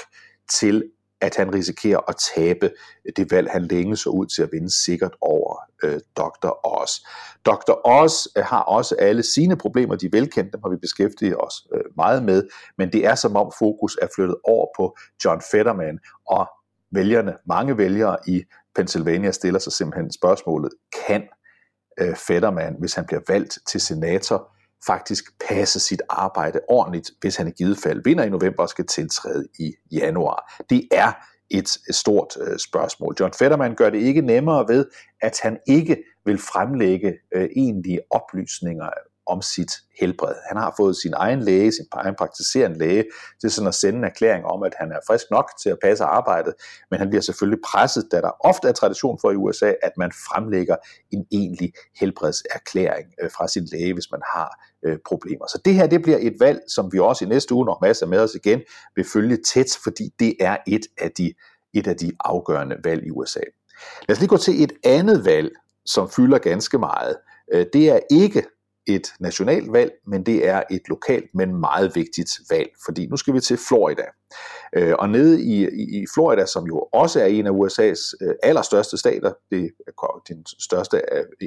til, 0.59 0.83
at 1.21 1.35
han 1.35 1.53
risikerer 1.53 2.00
at 2.09 2.15
tabe 2.35 2.71
det 3.15 3.31
valg, 3.31 3.51
han 3.51 3.62
længe 3.62 3.97
så 3.97 4.09
ud 4.09 4.25
til 4.25 4.41
at 4.41 4.50
vinde 4.51 4.83
sikkert 4.83 5.15
over 5.21 5.55
øh, 5.83 6.00
Dr. 6.17 6.67
Oz. 6.67 6.91
Dr. 7.45 7.88
Oz 7.88 8.27
øh, 8.38 8.43
har 8.43 8.62
også 8.62 8.95
alle 8.95 9.24
sine 9.24 9.57
problemer, 9.57 9.95
de 9.95 10.05
er 10.05 10.09
velkendte, 10.12 10.51
dem 10.51 10.62
har 10.63 10.69
vi 10.69 10.77
beskæftiget 10.77 11.35
os 11.38 11.67
øh, 11.74 11.81
meget 11.95 12.24
med, 12.24 12.43
men 12.77 12.91
det 12.91 13.05
er 13.05 13.15
som 13.15 13.35
om 13.35 13.51
fokus 13.59 13.97
er 14.01 14.07
flyttet 14.15 14.38
over 14.43 14.67
på 14.77 14.97
John 15.25 15.41
Fetterman, 15.51 16.00
og 16.27 16.47
vælgerne, 16.91 17.33
mange 17.45 17.77
vælgere 17.77 18.17
i 18.27 18.43
Pennsylvania 18.75 19.31
stiller 19.31 19.60
sig 19.60 19.74
simpelthen 19.74 20.12
spørgsmålet, 20.12 20.71
kan 21.07 21.24
øh, 22.00 22.15
Fetterman, 22.15 22.75
hvis 22.79 22.93
han 22.93 23.05
bliver 23.05 23.21
valgt 23.27 23.57
til 23.71 23.81
senator, 23.81 24.51
faktisk 24.86 25.24
passe 25.48 25.79
sit 25.79 26.01
arbejde 26.10 26.60
ordentligt, 26.69 27.12
hvis 27.21 27.36
han 27.36 27.48
i 27.48 27.51
givet 27.51 27.77
fald 27.77 28.01
vinder 28.03 28.24
i 28.24 28.29
november 28.29 28.63
og 28.63 28.69
skal 28.69 28.88
tiltræde 28.88 29.48
i 29.60 29.74
januar. 29.91 30.63
Det 30.69 30.88
er 30.91 31.12
et 31.50 31.69
stort 31.91 32.38
øh, 32.41 32.57
spørgsmål. 32.60 33.15
John 33.19 33.33
Fetterman 33.33 33.75
gør 33.75 33.89
det 33.89 34.00
ikke 34.00 34.21
nemmere 34.21 34.67
ved, 34.67 34.86
at 35.21 35.39
han 35.43 35.57
ikke 35.67 36.03
vil 36.25 36.38
fremlægge 36.38 37.13
øh, 37.36 37.50
egentlige 37.55 38.00
oplysninger 38.10 38.89
om 39.27 39.41
sit 39.41 39.71
helbred. 39.99 40.35
Han 40.47 40.57
har 40.57 40.73
fået 40.77 40.95
sin 40.97 41.13
egen 41.15 41.39
læge, 41.39 41.71
sin 41.71 41.85
egen 41.91 42.15
praktiserende 42.15 42.79
læge, 42.79 43.05
til 43.41 43.51
sådan 43.51 43.67
at 43.67 43.75
sende 43.75 43.97
en 43.97 44.03
erklæring 44.03 44.45
om, 44.45 44.63
at 44.63 44.73
han 44.77 44.91
er 44.91 44.99
frisk 45.07 45.25
nok 45.31 45.51
til 45.61 45.69
at 45.69 45.77
passe 45.83 46.03
arbejdet, 46.03 46.53
men 46.91 46.99
han 46.99 47.09
bliver 47.09 47.21
selvfølgelig 47.21 47.61
presset, 47.71 48.07
da 48.11 48.21
der 48.21 48.31
ofte 48.45 48.67
er 48.67 48.71
tradition 48.71 49.17
for 49.21 49.31
i 49.31 49.35
USA, 49.35 49.73
at 49.83 49.91
man 49.97 50.11
fremlægger 50.11 50.75
en 51.11 51.25
egentlig 51.31 51.73
helbredserklæring 51.99 53.07
øh, 53.21 53.31
fra 53.31 53.47
sin 53.47 53.67
læge, 53.71 53.93
hvis 53.93 54.11
man 54.11 54.21
har 54.33 54.65
øh, 54.85 54.97
problemer. 55.05 55.47
Så 55.47 55.61
det 55.65 55.73
her 55.73 55.87
det 55.87 56.01
bliver 56.01 56.17
et 56.21 56.35
valg, 56.39 56.59
som 56.67 56.93
vi 56.93 56.99
også 56.99 57.25
i 57.25 57.27
næste 57.27 57.53
uge, 57.53 57.65
når 57.65 57.77
masser 57.81 58.05
med 58.05 58.19
os 58.19 58.35
igen, 58.35 58.61
vil 58.95 59.05
følge 59.13 59.37
tæt, 59.37 59.77
fordi 59.83 60.09
det 60.19 60.35
er 60.39 60.57
et 60.67 60.85
af 60.97 61.11
de, 61.11 61.33
et 61.73 61.87
af 61.87 61.95
de 61.95 62.11
afgørende 62.19 62.75
valg 62.83 63.05
i 63.07 63.11
USA. 63.11 63.41
Lad 64.07 64.15
os 64.15 64.19
lige 64.19 64.29
gå 64.29 64.37
til 64.37 64.63
et 64.63 64.73
andet 64.83 65.25
valg, 65.25 65.51
som 65.85 66.09
fylder 66.09 66.37
ganske 66.37 66.77
meget. 66.77 67.17
Øh, 67.53 67.65
det 67.73 67.89
er 67.89 67.99
ikke 68.11 68.43
et 68.88 69.13
nationalt 69.19 69.73
valg, 69.73 69.91
men 70.07 70.25
det 70.25 70.47
er 70.47 70.63
et 70.71 70.81
lokalt, 70.88 71.35
men 71.35 71.55
meget 71.55 71.95
vigtigt 71.95 72.29
valg, 72.50 72.69
fordi 72.85 73.07
nu 73.07 73.17
skal 73.17 73.33
vi 73.33 73.39
til 73.39 73.57
Florida. 73.57 74.03
Øh, 74.75 74.93
og 75.00 75.09
nede 75.09 75.43
i, 75.43 75.67
i 76.01 76.05
Florida, 76.13 76.45
som 76.45 76.63
jo 76.67 76.88
også 76.93 77.21
er 77.21 77.25
en 77.25 77.47
af 77.47 77.51
USA's 77.51 78.13
øh, 78.21 78.35
allerstørste 78.43 78.97
stater, 78.97 79.33
det, 79.51 79.71
den 80.27 80.45
største 80.59 81.01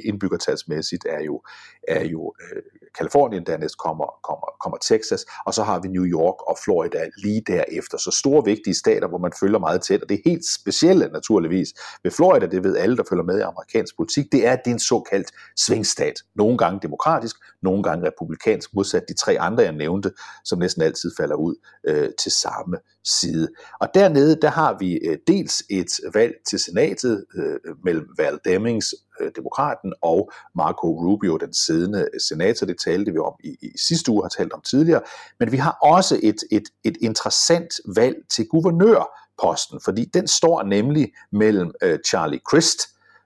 indbyggertalsmæssigt 0.05 1.05
er 1.09 1.23
jo, 1.23 1.41
er 1.87 2.03
jo 2.05 2.33
øh, 2.41 2.61
Kalifornien, 2.97 3.45
dernæst 3.45 3.77
kommer, 3.77 4.19
kommer, 4.23 4.47
kommer 4.63 4.77
Texas, 4.77 5.25
og 5.45 5.53
så 5.53 5.63
har 5.63 5.79
vi 5.79 5.87
New 5.87 6.05
York 6.05 6.49
og 6.49 6.57
Florida 6.63 7.09
lige 7.17 7.41
derefter. 7.47 7.97
Så 7.97 8.11
store 8.19 8.45
vigtige 8.45 8.75
stater, 8.75 9.07
hvor 9.07 9.17
man 9.17 9.31
følger 9.39 9.59
meget 9.59 9.81
tæt, 9.81 10.01
og 10.01 10.09
det 10.09 10.15
er 10.15 10.29
helt 10.29 10.45
specielle 10.59 11.07
naturligvis 11.07 11.69
ved 12.03 12.11
Florida, 12.11 12.45
det 12.45 12.63
ved 12.63 12.77
alle, 12.77 12.97
der 12.97 13.03
følger 13.09 13.23
med 13.23 13.37
i 13.39 13.41
amerikansk 13.41 13.95
politik, 13.97 14.25
det 14.31 14.47
er, 14.47 14.51
at 14.51 14.59
det 14.65 14.71
er 14.71 14.75
en 14.75 14.79
såkaldt 14.79 15.31
svingstat. 15.55 16.13
Nogle 16.35 16.57
gange 16.57 16.79
demokratisk, 16.81 17.35
nogle 17.61 17.83
gange 17.83 18.07
republikansk, 18.07 18.73
modsat 18.73 19.03
de 19.07 19.13
tre 19.13 19.39
andre, 19.39 19.63
jeg 19.63 19.71
nævnte, 19.71 20.11
som 20.43 20.59
næsten 20.59 20.81
altid 20.81 21.11
falder 21.17 21.35
ud 21.35 21.55
øh, 21.87 22.09
til 22.19 22.31
samme 22.31 22.74
side. 23.03 23.47
Og 23.79 23.87
dernede, 23.93 24.41
der 24.41 24.49
har 24.49 24.77
vi 24.79 24.93
øh, 24.93 25.17
dels 25.27 25.63
et 25.69 25.91
valg 26.13 26.33
til 26.47 26.59
senatet 26.59 27.25
øh, 27.35 27.59
mellem 27.83 28.07
Val 28.17 28.39
Demings, 28.45 28.95
øh, 29.19 29.31
demokraten, 29.35 29.93
og 30.01 30.31
Marco 30.55 30.87
Rubio, 30.87 31.37
den 31.37 31.53
siddende 31.53 31.99
øh, 32.13 32.19
senator. 32.29 32.65
Det 32.65 32.77
talte 32.85 33.11
vi 33.11 33.17
om 33.17 33.33
i, 33.43 33.57
i 33.61 33.71
sidste 33.87 34.11
uge, 34.11 34.23
har 34.23 34.29
talt 34.29 34.53
om 34.53 34.61
tidligere. 34.61 35.01
Men 35.39 35.51
vi 35.51 35.57
har 35.57 35.77
også 35.81 36.19
et, 36.23 36.43
et, 36.51 36.63
et 36.83 36.97
interessant 37.01 37.73
valg 37.95 38.15
til 38.29 38.47
guvernørposten, 38.47 39.79
fordi 39.83 40.05
den 40.05 40.27
står 40.27 40.63
nemlig 40.63 41.11
mellem 41.31 41.71
øh, 41.83 41.99
Charlie 42.07 42.39
Crist 42.49 42.81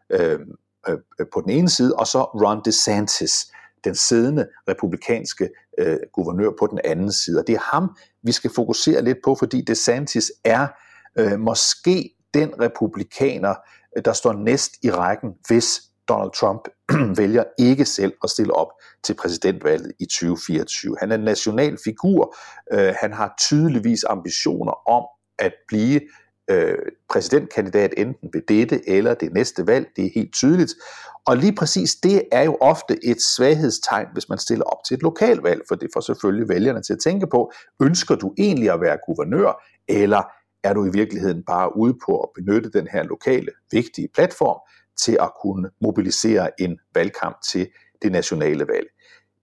øh, 0.09 0.39
øh, 0.89 0.97
øh 1.19 1.25
på 1.33 1.41
den 1.41 1.49
ene 1.49 1.69
side, 1.69 1.95
og 1.95 2.07
så 2.07 2.23
Ron 2.23 2.61
DeSantis, 2.65 3.51
den 3.83 3.95
siddende 3.95 4.47
republikanske 4.67 5.49
øh, 5.77 5.97
guvernør 6.13 6.49
på 6.59 6.67
den 6.67 6.79
anden 6.83 7.11
side. 7.11 7.39
Og 7.39 7.47
det 7.47 7.55
er 7.55 7.75
ham, 7.75 7.95
vi 8.23 8.31
skal 8.31 8.51
fokusere 8.55 9.03
lidt 9.03 9.17
på, 9.23 9.35
fordi 9.35 9.61
DeSantis 9.61 10.31
er 10.43 10.67
øh, 11.19 11.39
måske 11.39 12.15
den 12.33 12.61
republikaner, 12.61 13.55
øh, 13.97 14.05
der 14.05 14.13
står 14.13 14.33
næst 14.33 14.71
i 14.83 14.91
rækken, 14.91 15.29
hvis 15.47 15.81
Donald 16.09 16.31
Trump 16.31 16.67
vælger 17.21 17.43
ikke 17.59 17.85
selv 17.85 18.13
at 18.23 18.29
stille 18.29 18.53
op 18.53 18.67
til 19.03 19.13
præsidentvalget 19.13 19.91
i 19.99 20.05
2024. 20.05 20.95
Han 20.99 21.11
er 21.11 21.15
en 21.15 21.23
national 21.23 21.77
figur. 21.83 22.35
Øh, 22.73 22.93
han 23.01 23.13
har 23.13 23.33
tydeligvis 23.39 24.03
ambitioner 24.03 24.89
om 24.89 25.03
at 25.39 25.53
blive 25.67 26.01
øh, 26.49 26.75
præsidentkandidat 27.09 27.93
enten 27.97 28.29
ved 28.33 28.41
dette 28.47 28.89
eller 28.89 29.13
det 29.13 29.33
næste 29.33 29.67
valg. 29.67 29.87
Det 29.95 30.05
er 30.05 30.09
helt 30.15 30.33
tydeligt. 30.33 30.73
Og 31.25 31.37
lige 31.37 31.55
præcis 31.55 31.95
det 31.95 32.23
er 32.31 32.43
jo 32.43 32.57
ofte 32.61 33.05
et 33.05 33.21
svaghedstegn, 33.21 34.07
hvis 34.13 34.29
man 34.29 34.37
stiller 34.37 34.65
op 34.65 34.83
til 34.87 34.95
et 34.95 35.03
lokalvalg, 35.03 35.61
for 35.67 35.75
det 35.75 35.89
får 35.93 36.01
selvfølgelig 36.01 36.49
vælgerne 36.49 36.81
til 36.81 36.93
at 36.93 36.99
tænke 36.99 37.27
på, 37.27 37.51
ønsker 37.81 38.15
du 38.15 38.33
egentlig 38.37 38.71
at 38.71 38.81
være 38.81 38.97
guvernør, 39.05 39.63
eller 39.87 40.23
er 40.63 40.73
du 40.73 40.85
i 40.85 40.89
virkeligheden 40.93 41.43
bare 41.43 41.77
ude 41.77 41.97
på 42.05 42.19
at 42.19 42.29
benytte 42.35 42.71
den 42.71 42.87
her 42.87 43.03
lokale 43.03 43.51
vigtige 43.71 44.09
platform 44.13 44.59
til 45.03 45.17
at 45.21 45.31
kunne 45.41 45.69
mobilisere 45.81 46.61
en 46.61 46.79
valgkamp 46.95 47.37
til 47.51 47.69
det 48.01 48.11
nationale 48.11 48.67
valg. 48.67 48.87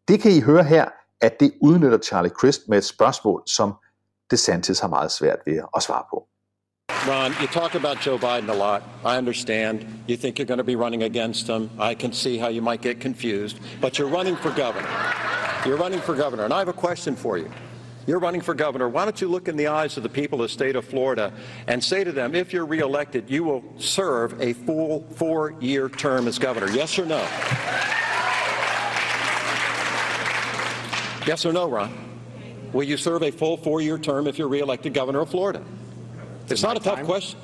Det 0.08 0.20
kan 0.20 0.32
I 0.32 0.40
høre 0.40 0.64
her, 0.64 0.88
at 1.20 1.40
det 1.40 1.52
udnytter 1.62 1.98
Charlie 1.98 2.30
Crist 2.30 2.68
med 2.68 2.78
et 2.78 2.84
spørgsmål, 2.84 3.42
som 3.46 3.75
DeSantis 4.30 4.80
har 4.80 4.88
meget 4.88 5.12
svært 5.12 5.38
ved 5.46 5.60
at 5.76 5.82
svare 5.82 6.04
på. 6.10 6.28
Ron, 7.06 7.36
you 7.40 7.46
talk 7.46 7.76
about 7.76 8.00
Joe 8.00 8.18
Biden 8.18 8.48
a 8.48 8.52
lot. 8.52 8.82
I 9.04 9.16
understand. 9.16 10.02
You 10.08 10.16
think 10.16 10.40
you're 10.40 10.46
going 10.46 10.58
to 10.58 10.64
be 10.64 10.75
running 10.75 11.04
against 11.04 11.46
him. 11.46 11.70
I 11.78 11.94
can 11.94 12.12
see 12.12 12.36
how 12.36 12.48
you 12.48 12.60
might 12.60 12.82
get 12.82 12.98
confused. 12.98 13.60
But 13.80 13.96
you're 13.96 14.08
running 14.08 14.34
for 14.34 14.50
governor. 14.50 14.88
You're 15.64 15.76
running 15.76 16.00
for 16.00 16.16
governor. 16.16 16.42
And 16.42 16.52
I 16.52 16.58
have 16.58 16.66
a 16.66 16.72
question 16.72 17.14
for 17.14 17.38
you. 17.38 17.48
You're 18.08 18.18
running 18.18 18.40
for 18.40 18.54
governor. 18.54 18.88
Why 18.88 19.04
don't 19.04 19.20
you 19.20 19.28
look 19.28 19.46
in 19.46 19.56
the 19.56 19.68
eyes 19.68 19.96
of 19.96 20.02
the 20.02 20.08
people 20.08 20.40
of 20.40 20.46
the 20.46 20.52
state 20.52 20.75
of 20.75 20.84
Florida 20.84 21.32
and 21.68 21.82
say 21.82 22.02
to 22.02 22.10
them, 22.10 22.34
if 22.34 22.52
you're 22.52 22.66
reelected, 22.66 23.30
you 23.30 23.44
will 23.44 23.62
serve 23.78 24.40
a 24.40 24.54
full 24.54 25.06
four 25.14 25.54
year 25.60 25.88
term 25.88 26.26
as 26.26 26.40
governor? 26.40 26.68
Yes 26.72 26.98
or 26.98 27.06
no? 27.06 27.18
Yes 31.25 31.46
or 31.46 31.52
no, 31.52 31.70
Ron? 31.70 31.96
Will 32.72 32.84
you 32.84 32.96
serve 32.96 33.22
a 33.22 33.30
full 33.30 33.56
four 33.56 33.80
year 33.80 33.96
term 33.96 34.26
if 34.26 34.40
you're 34.40 34.48
reelected 34.48 34.92
governor 34.92 35.20
of 35.20 35.30
Florida? 35.30 35.62
It's 36.50 36.62
not 36.62 36.76
a 36.76 36.80
tough 36.80 37.02
question. 37.04 37.40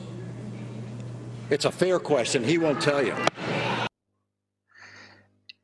It's 1.51 1.65
a 1.65 1.73
fair 1.73 1.99
question. 1.99 2.45
He 2.45 2.59
won't 2.59 2.81
tell 2.81 3.09
you. 3.09 3.15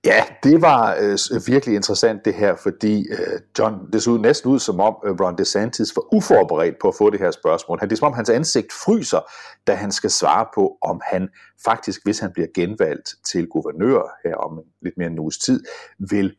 Ja, 0.05 0.25
det 0.43 0.63
var 0.63 0.97
øh, 1.01 1.47
virkelig 1.47 1.75
interessant 1.75 2.25
det 2.25 2.35
her, 2.35 2.57
fordi 2.63 3.07
øh, 3.11 3.41
John, 3.59 3.93
det 3.93 4.03
så 4.03 4.11
ud 4.11 4.19
næsten 4.19 4.51
ud 4.51 4.59
som 4.59 4.81
om 4.81 4.97
øh, 5.05 5.21
Ron 5.21 5.39
DeSantis 5.39 5.97
var 5.97 6.15
uforberedt 6.15 6.75
på 6.81 6.89
at 6.89 6.95
få 6.99 7.11
det 7.11 7.21
her 7.21 7.31
spørgsmål. 7.31 7.79
Han, 7.79 7.89
det 7.89 7.95
er 7.95 7.99
som 7.99 8.07
om 8.07 8.13
hans 8.13 8.31
ansigt 8.31 8.73
fryser, 8.73 9.21
da 9.67 9.75
han 9.75 9.93
skal 9.93 10.11
svare 10.11 10.47
på, 10.55 10.77
om 10.83 11.01
han 11.05 11.29
faktisk, 11.65 12.01
hvis 12.05 12.19
han 12.19 12.33
bliver 12.33 12.49
genvalgt 12.55 13.15
til 13.31 13.47
guvernør 13.47 14.03
her 14.25 14.37
om 14.37 14.61
lidt 14.83 14.95
mere 14.99 15.09
en 15.09 15.19
uges 15.19 15.39
tid, 15.39 15.65
vil 16.11 16.37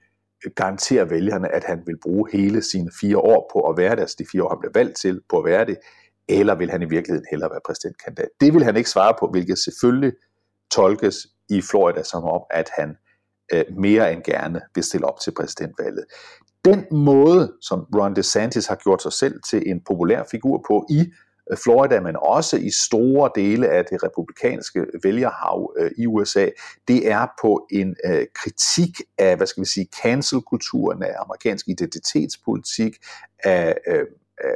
garantere 0.55 1.09
vælgerne, 1.09 1.49
at 1.55 1.63
han 1.63 1.81
vil 1.85 1.97
bruge 2.03 2.29
hele 2.31 2.61
sine 2.61 2.91
fire 3.01 3.17
år 3.17 3.49
på 3.53 3.59
at 3.59 3.77
være 3.77 3.95
det, 3.95 4.01
altså 4.01 4.15
de 4.19 4.25
fire 4.31 4.43
år, 4.43 4.49
han 4.49 4.59
bliver 4.59 4.73
valgt 4.75 4.97
til 4.97 5.21
på 5.29 5.37
at 5.39 5.45
være 5.45 5.65
det, 5.65 5.77
eller 6.29 6.55
vil 6.55 6.69
han 6.69 6.81
i 6.81 6.89
virkeligheden 6.89 7.25
hellere 7.31 7.49
være 7.49 7.61
præsidentkandidat? 7.65 8.29
Det 8.41 8.53
vil 8.53 8.63
han 8.63 8.77
ikke 8.77 8.89
svare 8.89 9.13
på, 9.19 9.27
hvilket 9.31 9.57
selvfølgelig 9.57 10.13
tolkes 10.71 11.27
i 11.49 11.61
Florida 11.61 12.03
som 12.03 12.23
om, 12.23 12.41
at 12.51 12.69
han 12.77 12.95
øh, 13.53 13.63
mere 13.77 14.13
end 14.13 14.23
gerne 14.23 14.61
vil 14.75 14.83
stille 14.83 15.07
op 15.07 15.19
til 15.19 15.31
præsidentvalget. 15.31 16.05
Den 16.65 16.85
måde, 16.91 17.53
som 17.61 17.79
Ron 17.95 18.15
DeSantis 18.15 18.67
har 18.67 18.75
gjort 18.75 19.01
sig 19.01 19.13
selv 19.13 19.41
til 19.49 19.63
en 19.65 19.81
populær 19.87 20.23
figur 20.31 20.63
på 20.67 20.85
i 20.89 20.99
øh, 21.51 21.57
Florida, 21.57 21.99
men 21.99 22.15
også 22.21 22.57
i 22.57 22.69
store 22.87 23.31
dele 23.35 23.67
af 23.69 23.85
det 23.85 24.03
republikanske 24.03 24.85
vælgerhav 25.03 25.73
øh, 25.79 25.91
i 25.97 26.07
USA, 26.07 26.49
det 26.87 27.11
er 27.11 27.27
på 27.41 27.67
en 27.71 27.95
øh, 28.05 28.25
kritik 28.35 28.97
af, 29.17 29.37
hvad 29.37 29.47
skal 29.47 29.61
vi 29.61 29.67
sige, 29.67 29.87
cancel-kulturen, 30.01 31.03
af 31.03 31.15
amerikansk 31.19 31.67
identitetspolitik, 31.67 32.97
af, 33.43 33.77
øh, 33.87 34.05
af 34.37 34.55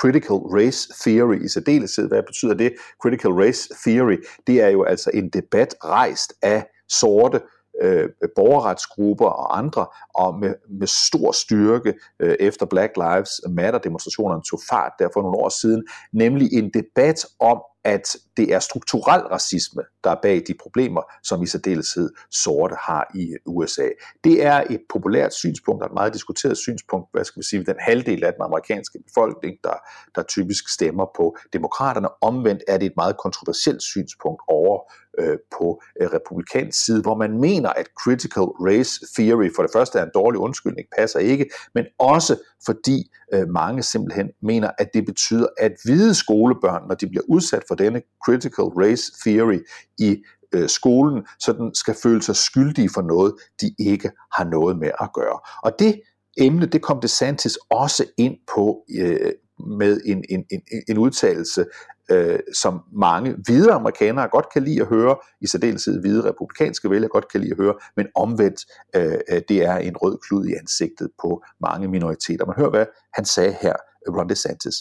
critical 0.00 0.36
race 0.36 0.88
theory 1.04 1.44
i 1.44 1.48
særdeleshed. 1.48 2.08
Hvad 2.08 2.22
betyder 2.22 2.54
det? 2.54 2.74
Critical 3.02 3.30
race 3.30 3.68
theory, 3.86 4.16
det 4.46 4.62
er 4.62 4.68
jo 4.68 4.84
altså 4.84 5.10
en 5.14 5.28
debat 5.28 5.74
rejst 5.84 6.34
af 6.42 6.66
sorte 6.88 7.40
øh, 7.82 8.08
borgerretsgrupper 8.36 9.26
og 9.26 9.58
andre, 9.58 9.86
og 10.14 10.38
med, 10.38 10.54
med 10.70 10.86
stor 10.86 11.32
styrke 11.32 11.94
øh, 12.20 12.36
efter 12.40 12.66
Black 12.66 12.96
Lives 12.96 13.30
Matter-demonstrationerne 13.48 14.42
tog 14.42 14.60
fart 14.70 14.92
der 14.98 15.08
for 15.12 15.22
nogle 15.22 15.38
år 15.38 15.48
siden, 15.48 15.86
nemlig 16.12 16.52
en 16.52 16.70
debat 16.74 17.26
om, 17.40 17.62
at 17.84 18.16
det 18.36 18.54
er 18.54 18.58
strukturel 18.58 19.20
racisme, 19.20 19.82
der 20.04 20.10
er 20.10 20.16
bag 20.22 20.42
de 20.48 20.54
problemer, 20.60 21.02
som 21.22 21.42
i 21.42 21.46
særdeleshed 21.46 22.10
sorte 22.30 22.76
har 22.78 23.10
i 23.14 23.32
øh, 23.32 23.38
USA. 23.46 23.88
Det 24.24 24.44
er 24.44 24.64
et 24.70 24.80
populært 24.88 25.34
synspunkt, 25.34 25.82
og 25.82 25.86
et 25.86 25.94
meget 25.94 26.14
diskuteret 26.14 26.56
synspunkt, 26.56 27.08
hvad 27.12 27.24
skal 27.24 27.40
vi 27.40 27.46
sige, 27.46 27.64
den 27.64 27.76
halvdel 27.78 28.24
af 28.24 28.32
den 28.32 28.42
amerikanske 28.42 28.98
befolkning, 29.06 29.56
der, 29.64 29.74
der 30.14 30.22
typisk 30.22 30.68
stemmer 30.68 31.06
på 31.16 31.36
demokraterne. 31.52 32.08
Omvendt 32.20 32.62
er 32.68 32.78
det 32.78 32.86
et 32.86 32.96
meget 32.96 33.16
kontroversielt 33.16 33.82
synspunkt 33.82 34.42
over 34.48 34.92
øh, 35.18 35.38
på 35.58 35.82
øh, 36.00 36.08
republikansk 36.08 36.84
side, 36.84 37.02
hvor 37.02 37.16
man 37.16 37.40
mener, 37.40 37.68
at 37.68 37.86
critical 38.02 38.48
race 38.68 38.92
theory 39.16 39.50
for 39.56 39.62
det 39.62 39.72
første 39.72 39.98
er 39.98 40.02
en 40.02 40.10
dårlig 40.14 40.38
undskyldning, 40.40 40.88
passer 40.98 41.18
ikke, 41.18 41.50
men 41.74 41.84
også 41.98 42.36
fordi 42.66 43.10
øh, 43.34 43.48
mange 43.48 43.82
simpelthen 43.82 44.30
mener, 44.42 44.70
at 44.78 44.88
det 44.94 45.06
betyder, 45.06 45.46
at 45.58 45.72
hvide 45.84 46.14
skolebørn, 46.14 46.88
når 46.88 46.94
de 46.94 47.08
bliver 47.08 47.24
udsat 47.28 47.62
for 47.68 47.74
denne 47.74 48.02
critical 48.24 48.64
race 48.64 49.12
theory 49.24 49.58
i 49.98 50.16
øh, 50.54 50.68
skolen, 50.68 51.26
så 51.38 51.52
den 51.52 51.74
skal 51.74 51.94
føle 52.02 52.22
sig 52.22 52.36
skyldige 52.36 52.90
for 52.94 53.02
noget, 53.02 53.34
de 53.60 53.74
ikke 53.78 54.10
har 54.36 54.44
noget 54.44 54.78
med 54.78 54.90
at 55.00 55.12
gøre. 55.14 55.38
Og 55.62 55.72
det 55.78 56.00
emne, 56.36 56.66
det 56.66 56.82
kom 56.82 57.00
DeSantis 57.00 57.58
også 57.70 58.04
ind 58.16 58.36
på 58.54 58.84
øh, 58.98 59.32
med 59.78 60.00
en, 60.04 60.24
en, 60.30 60.44
en, 60.50 60.60
en 60.88 60.98
udtalelse, 60.98 61.64
øh, 62.10 62.38
som 62.54 62.80
mange 62.92 63.36
hvide 63.44 63.72
amerikanere 63.72 64.28
godt 64.28 64.46
kan 64.52 64.62
lide 64.62 64.80
at 64.80 64.86
høre, 64.86 65.16
i 65.40 65.46
særdeleshed 65.46 66.00
hvide 66.00 66.24
republikanske 66.24 66.90
vælgere 66.90 67.08
godt 67.08 67.32
kan 67.32 67.40
lide 67.40 67.52
at 67.52 67.56
høre, 67.56 67.74
men 67.96 68.06
omvendt, 68.14 68.60
øh, 68.96 69.18
øh 69.28 69.42
det 69.48 69.64
er 69.64 69.76
en 69.76 69.96
rød 69.96 70.18
klud 70.18 70.46
i 70.46 70.54
ansigtet 70.54 71.10
på 71.22 71.42
mange 71.60 71.88
minoriteter. 71.88 72.46
Man 72.46 72.56
hører, 72.56 72.70
hvad 72.70 72.86
han 73.14 73.24
sagde 73.24 73.56
her, 73.62 73.72
Ron 74.08 74.28
DeSantis. 74.28 74.76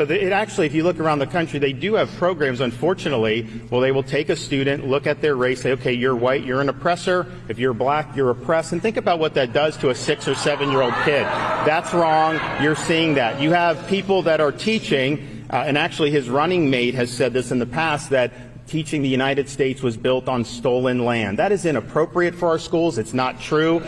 It 0.00 0.32
actually, 0.32 0.66
if 0.66 0.74
you 0.74 0.84
look 0.84 1.00
around 1.00 1.18
the 1.18 1.26
country, 1.26 1.58
they 1.58 1.72
do 1.72 1.94
have 1.94 2.08
programs, 2.18 2.60
unfortunately, 2.60 3.42
where 3.68 3.80
they 3.80 3.90
will 3.90 4.04
take 4.04 4.28
a 4.28 4.36
student, 4.36 4.86
look 4.86 5.08
at 5.08 5.20
their 5.20 5.34
race, 5.34 5.62
say, 5.62 5.72
okay, 5.72 5.92
you're 5.92 6.14
white, 6.14 6.44
you're 6.44 6.60
an 6.60 6.68
oppressor. 6.68 7.26
If 7.48 7.58
you're 7.58 7.74
black, 7.74 8.14
you're 8.14 8.30
oppressed. 8.30 8.72
And 8.72 8.80
think 8.80 8.96
about 8.96 9.18
what 9.18 9.34
that 9.34 9.52
does 9.52 9.76
to 9.78 9.90
a 9.90 9.94
six 9.96 10.28
or 10.28 10.36
seven 10.36 10.70
year 10.70 10.82
old 10.82 10.94
kid. 11.04 11.24
That's 11.66 11.92
wrong. 11.92 12.38
You're 12.62 12.76
seeing 12.76 13.14
that. 13.14 13.40
You 13.40 13.50
have 13.50 13.88
people 13.88 14.22
that 14.22 14.40
are 14.40 14.52
teaching, 14.52 15.37
uh, 15.50 15.64
and 15.66 15.78
actually 15.78 16.10
his 16.10 16.28
running 16.28 16.70
mate 16.70 16.94
has 16.94 17.10
said 17.10 17.32
this 17.32 17.50
in 17.50 17.58
the 17.58 17.66
past, 17.66 18.10
that 18.10 18.30
teaching 18.66 19.02
the 19.02 19.08
United 19.08 19.48
States 19.48 19.82
was 19.82 19.96
built 19.96 20.28
on 20.28 20.44
stolen 20.44 21.04
land. 21.04 21.38
That 21.38 21.52
is 21.52 21.64
inappropriate 21.64 22.34
for 22.34 22.48
our 22.48 22.58
schools. 22.58 22.98
It's 22.98 23.14
not 23.14 23.40
true. 23.40 23.82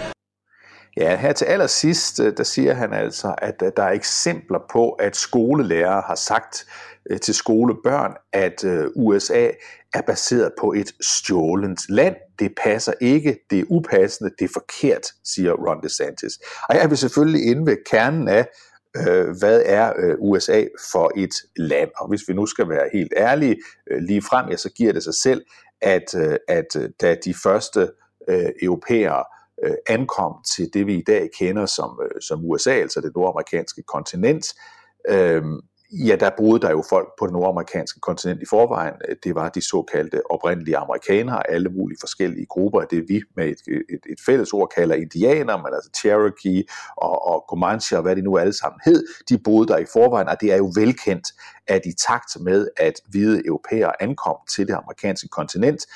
Ja, 0.97 1.17
her 1.17 1.33
til 1.33 1.45
allersidst, 1.45 2.21
øh, 2.21 2.37
der 2.37 2.45
siger 2.45 2.75
han 2.75 2.93
altså, 2.93 3.35
at 3.39 3.63
øh, 3.63 3.73
der 3.77 3.83
er 3.83 3.93
eksempler 3.93 4.59
på, 4.73 4.91
at 4.91 5.17
skolelærere 5.17 6.03
har 6.07 6.15
sagt 6.15 6.67
øh, 7.11 7.21
til 7.21 7.35
skolebørn, 7.35 8.15
at 8.33 8.65
USA 8.97 9.51
er 9.95 10.01
baseret 10.01 10.53
på 10.61 10.73
et 10.73 10.93
stjålent 11.01 11.81
land. 11.89 12.17
Det 12.39 12.53
passer 12.65 12.93
ikke, 13.01 13.39
det 13.51 13.59
er 13.59 13.65
upassende, 13.69 14.31
det 14.39 14.45
er 14.45 14.53
forkert, 14.53 15.07
siger 15.25 15.53
Ron 15.53 15.83
DeSantis. 15.83 16.33
Og 16.69 16.77
jeg 16.77 16.91
vil 16.91 16.99
selvfølgelig 16.99 17.47
inde 17.51 17.67
ved 17.67 17.77
kernen 17.91 18.29
af, 18.29 18.47
Øh, 18.97 19.29
hvad 19.39 19.63
er 19.67 19.93
øh, 19.99 20.15
USA 20.19 20.65
for 20.93 21.13
et 21.17 21.35
land? 21.57 21.91
Og 21.97 22.09
hvis 22.09 22.21
vi 22.29 22.35
nu 22.35 22.47
skal 22.47 22.69
være 22.69 22.89
helt 22.93 23.13
ærlige 23.17 23.57
øh, 23.91 24.03
lige 24.03 24.23
frem, 24.23 24.49
ja, 24.49 24.57
så 24.57 24.71
giver 24.77 24.93
det 24.93 25.03
sig 25.03 25.15
selv, 25.15 25.45
at, 25.83 26.15
at 26.49 26.77
da 27.01 27.17
de 27.25 27.35
første 27.45 27.91
europæere 28.63 29.25
øh, 29.65 29.75
ankom 29.89 30.35
til 30.57 30.71
det, 30.75 30.87
vi 30.87 30.95
i 30.95 31.03
dag 31.07 31.29
kender 31.39 31.67
som, 31.67 32.01
øh, 32.03 32.21
som 32.21 32.45
USA, 32.45 32.71
altså 32.71 33.01
det 33.01 33.13
nordamerikanske 33.15 33.83
kontinent, 33.83 34.47
øh, 35.09 35.43
ja, 35.93 36.17
der 36.17 36.31
boede 36.37 36.61
der 36.61 36.71
jo 36.71 36.85
folk 36.89 37.09
på 37.19 37.27
det 37.27 37.33
nordamerikanske 37.33 38.01
kontinent 38.01 38.43
i 38.43 38.47
forvejen. 38.51 38.95
Det 39.25 39.35
var 39.35 39.49
de 39.49 39.69
såkaldte 39.69 40.31
oprindelige 40.31 40.77
amerikanere, 40.77 41.51
alle 41.51 41.69
mulige 41.69 41.99
forskellige 42.01 42.47
grupper. 42.47 42.81
Det 42.81 43.05
vi 43.09 43.23
med 43.37 43.47
et, 43.47 43.61
et, 43.69 44.01
et 44.11 44.21
fælles 44.27 44.53
ord 44.53 44.73
kalder 44.77 44.95
indianer, 44.95 45.57
men 45.57 45.75
altså 45.75 45.91
Cherokee 45.97 46.65
og, 46.97 47.27
og 47.27 47.45
Comanche 47.49 47.97
og 47.97 48.03
hvad 48.03 48.17
de 48.17 48.23
nu 48.23 48.39
alle 48.39 48.53
sammen 48.53 48.81
hed, 48.85 49.07
de 49.29 49.39
boede 49.39 49.69
der 49.69 49.79
i 49.79 49.87
forvejen, 49.93 50.29
og 50.29 50.41
det 50.41 50.53
er 50.53 50.57
jo 50.57 50.73
velkendt, 50.75 51.27
at 51.67 51.81
i 51.87 51.93
takt 52.09 52.41
med, 52.41 52.69
at 52.77 52.95
hvide 53.09 53.47
europæere 53.47 54.03
ankom 54.03 54.37
til 54.55 54.67
det 54.67 54.75
amerikanske 54.75 55.29
kontinent, 55.29 55.87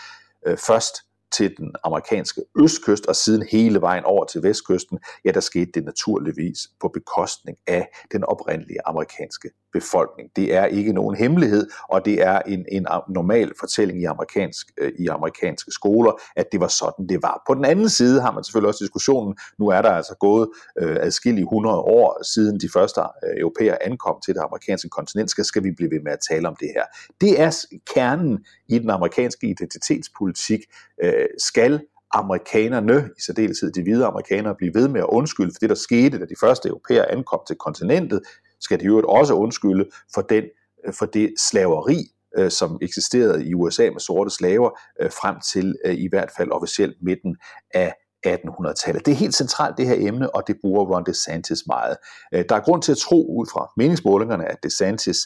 øh, 0.46 0.56
først 0.56 0.94
til 1.32 1.56
den 1.56 1.74
amerikanske 1.84 2.42
østkyst, 2.62 3.06
og 3.06 3.16
siden 3.16 3.46
hele 3.52 3.80
vejen 3.80 4.04
over 4.04 4.24
til 4.24 4.42
vestkysten, 4.42 4.98
ja, 5.24 5.30
der 5.30 5.40
skete 5.40 5.70
det 5.74 5.84
naturligvis 5.84 6.58
på 6.80 6.88
bekostning 6.88 7.58
af 7.66 7.88
den 8.12 8.24
oprindelige 8.24 8.78
amerikanske 8.86 9.50
befolkning. 9.74 10.30
Det 10.36 10.54
er 10.54 10.64
ikke 10.64 10.92
nogen 10.92 11.16
hemmelighed, 11.16 11.66
og 11.88 12.04
det 12.04 12.22
er 12.22 12.38
en, 12.38 12.64
en 12.72 12.86
normal 13.08 13.52
fortælling 13.60 14.02
i, 14.02 14.04
amerikansk, 14.04 14.66
øh, 14.78 14.92
i 14.98 15.06
amerikanske 15.06 15.70
skoler, 15.72 16.12
at 16.36 16.46
det 16.52 16.60
var 16.60 16.68
sådan, 16.68 17.08
det 17.08 17.22
var. 17.22 17.42
På 17.46 17.54
den 17.54 17.64
anden 17.64 17.88
side 17.88 18.20
har 18.20 18.32
man 18.32 18.44
selvfølgelig 18.44 18.68
også 18.68 18.84
diskussionen, 18.84 19.36
nu 19.58 19.68
er 19.68 19.82
der 19.82 19.90
altså 19.90 20.14
gået 20.20 20.48
øh, 20.80 20.96
adskillige 21.00 21.46
hundrede 21.50 21.78
år 21.78 22.22
siden 22.34 22.60
de 22.60 22.68
første 22.72 23.00
øh, 23.00 23.40
europæer 23.40 23.76
ankom 23.80 24.16
til 24.24 24.34
det 24.34 24.40
amerikanske 24.40 24.88
kontinent, 24.88 25.30
skal, 25.30 25.44
skal 25.44 25.64
vi 25.64 25.70
blive 25.76 25.90
ved 25.90 26.00
med 26.04 26.12
at 26.12 26.18
tale 26.30 26.48
om 26.48 26.56
det 26.60 26.68
her. 26.76 26.84
Det 27.20 27.40
er 27.40 27.50
kernen 27.94 28.44
i 28.68 28.78
den 28.78 28.90
amerikanske 28.90 29.46
identitetspolitik. 29.46 30.60
Øh, 31.02 31.26
skal 31.38 31.80
amerikanerne, 32.14 33.10
i 33.18 33.20
særdeleshed 33.26 33.72
de 33.72 33.82
hvide 33.82 34.04
amerikanere, 34.04 34.54
blive 34.54 34.74
ved 34.74 34.88
med 34.88 35.00
at 35.00 35.06
undskylde 35.08 35.52
for 35.54 35.58
det, 35.60 35.68
der 35.68 35.74
skete, 35.74 36.18
da 36.18 36.24
de 36.24 36.34
første 36.40 36.68
europæer 36.68 37.04
ankom 37.04 37.40
til 37.46 37.56
kontinentet, 37.56 38.20
skal 38.64 38.80
de 38.80 38.84
jo 38.84 39.02
også 39.08 39.34
undskylde 39.34 39.90
for, 40.14 40.20
den, 40.20 40.44
øh, 40.86 40.92
for 40.94 41.06
det 41.06 41.34
slaveri, 41.50 41.96
øh, 42.38 42.50
som 42.50 42.78
eksisterede 42.82 43.46
i 43.46 43.54
USA 43.54 43.90
med 43.90 44.00
sorte 44.00 44.30
slaver, 44.30 44.70
øh, 45.00 45.10
frem 45.10 45.36
til 45.52 45.74
i 45.84 46.08
hvert 46.08 46.30
fald 46.36 46.50
officielt 46.50 46.96
midten 47.02 47.36
af 47.74 47.94
1800-tallet. 48.26 49.06
Det 49.06 49.12
er 49.12 49.16
helt 49.16 49.34
centralt 49.34 49.76
det 49.78 49.86
her 49.86 50.08
emne, 50.08 50.34
og 50.34 50.42
det 50.46 50.56
bruger 50.60 50.84
Ron 50.84 51.04
DeSantis 51.06 51.66
meget. 51.66 51.96
Der 52.32 52.56
er 52.56 52.60
grund 52.60 52.82
til 52.82 52.92
at 52.92 52.98
tro 52.98 53.38
ud 53.38 53.46
fra 53.52 53.72
meningsmålingerne, 53.76 54.44
at 54.44 54.58
DeSantis 54.62 55.18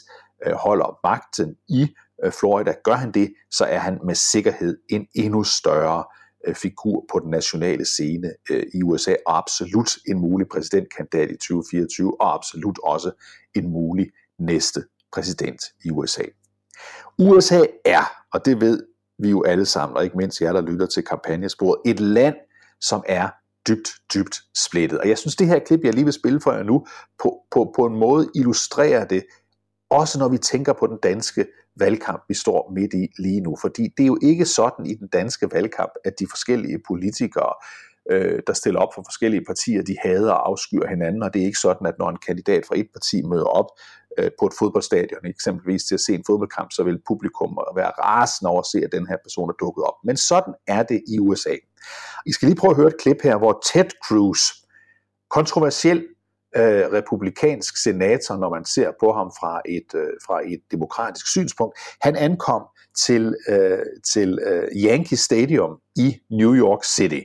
holder 0.53 0.99
magten 1.03 1.55
i 1.69 1.87
Florida. 2.31 2.73
Gør 2.83 2.93
han 2.93 3.11
det, 3.11 3.33
så 3.51 3.65
er 3.65 3.77
han 3.77 3.99
med 4.05 4.15
sikkerhed 4.15 4.77
en 4.89 5.07
endnu 5.15 5.43
større 5.43 6.03
Øh, 6.47 6.55
figur 6.55 7.05
på 7.11 7.19
den 7.19 7.29
nationale 7.29 7.85
scene 7.85 8.33
øh, 8.49 8.63
i 8.73 8.83
USA, 8.83 9.15
og 9.27 9.37
absolut 9.37 9.89
en 10.07 10.19
mulig 10.19 10.47
præsidentkandidat 10.47 11.31
i 11.31 11.35
2024, 11.35 12.21
og 12.21 12.33
absolut 12.33 12.79
også 12.83 13.11
en 13.55 13.69
mulig 13.69 14.11
næste 14.39 14.83
præsident 15.13 15.61
i 15.85 15.89
USA. 15.91 16.23
USA 17.17 17.61
er, 17.85 18.11
og 18.33 18.45
det 18.45 18.61
ved 18.61 18.83
vi 19.19 19.29
jo 19.29 19.43
alle 19.43 19.65
sammen, 19.65 19.97
og 19.97 20.03
ikke 20.03 20.17
mindst 20.17 20.41
jer, 20.41 20.53
der 20.53 20.61
lytter 20.61 20.85
til 20.85 21.03
kampagnesporet, 21.03 21.81
et 21.85 21.99
land, 21.99 22.35
som 22.81 23.03
er 23.07 23.29
dybt, 23.67 23.89
dybt 24.13 24.35
splittet. 24.57 24.99
Og 24.99 25.09
jeg 25.09 25.17
synes, 25.17 25.35
det 25.35 25.47
her 25.47 25.59
klip, 25.59 25.79
jeg 25.83 25.93
lige 25.93 26.03
vil 26.03 26.13
spille 26.13 26.41
for 26.41 26.51
jer 26.51 26.63
nu, 26.63 26.85
på, 27.23 27.39
på, 27.51 27.73
på 27.75 27.85
en 27.85 27.95
måde 27.95 28.29
illustrerer 28.35 29.05
det, 29.05 29.23
også 29.89 30.19
når 30.19 30.29
vi 30.29 30.37
tænker 30.37 30.73
på 30.73 30.87
den 30.87 30.97
danske 31.03 31.45
valgkamp, 31.79 32.23
vi 32.27 32.33
står 32.33 32.71
midt 32.75 32.93
i 32.93 33.07
lige 33.19 33.41
nu. 33.41 33.55
Fordi 33.61 33.87
det 33.97 34.03
er 34.03 34.07
jo 34.07 34.17
ikke 34.21 34.45
sådan 34.45 34.85
i 34.85 34.93
den 34.93 35.07
danske 35.07 35.47
valgkamp, 35.51 35.91
at 36.05 36.13
de 36.19 36.27
forskellige 36.29 36.79
politikere, 36.87 37.53
øh, 38.11 38.39
der 38.47 38.53
stiller 38.53 38.79
op 38.79 38.93
for 38.95 39.01
forskellige 39.05 39.45
partier, 39.47 39.81
de 39.81 39.95
hader 40.03 40.31
og 40.31 40.49
afskyr 40.49 40.87
hinanden, 40.87 41.23
og 41.23 41.33
det 41.33 41.41
er 41.41 41.45
ikke 41.45 41.59
sådan, 41.59 41.87
at 41.87 41.95
når 41.99 42.09
en 42.09 42.17
kandidat 42.27 42.65
fra 42.65 42.75
et 42.77 42.87
parti 42.93 43.21
møder 43.21 43.45
op 43.45 43.65
øh, 44.17 44.31
på 44.39 44.45
et 44.45 44.53
fodboldstadion, 44.59 45.25
eksempelvis 45.25 45.83
til 45.83 45.95
at 45.95 46.01
se 46.01 46.13
en 46.13 46.23
fodboldkamp, 46.27 46.71
så 46.71 46.83
vil 46.83 47.01
publikum 47.07 47.57
være 47.75 47.91
rasende 48.05 48.49
over 48.49 48.59
at 48.59 48.67
se, 48.67 48.79
at 48.85 48.91
den 48.91 49.07
her 49.07 49.17
person 49.23 49.49
er 49.49 49.53
dukket 49.53 49.83
op. 49.83 49.95
Men 50.03 50.17
sådan 50.17 50.53
er 50.67 50.83
det 50.83 51.01
i 51.07 51.19
USA. 51.19 51.55
I 52.25 52.31
skal 52.31 52.47
lige 52.47 52.59
prøve 52.59 52.71
at 52.71 52.77
høre 52.77 52.87
et 52.87 53.01
klip 53.01 53.21
her, 53.23 53.37
hvor 53.37 53.61
Ted 53.73 53.89
Cruz, 54.05 54.39
kontroversiel 55.29 56.07
øh, 56.55 56.85
republikansk 56.93 57.83
senator, 57.83 58.37
når 58.37 58.49
man 58.49 58.65
ser 58.65 58.91
på 58.99 59.13
ham 59.13 59.31
fra 59.39 59.61
et, 59.65 59.95
øh, 59.95 60.13
fra 60.25 60.41
et 60.45 60.61
demokratisk 60.71 61.27
synspunkt. 61.27 61.79
Han 62.01 62.15
ankom 62.15 62.63
til, 63.05 63.35
øh, 63.49 63.79
til 64.13 64.39
øh, 64.45 64.67
Yankee 64.85 65.17
Stadium 65.17 65.77
i 65.95 66.17
New 66.31 66.55
York 66.55 66.83
City. 66.83 67.21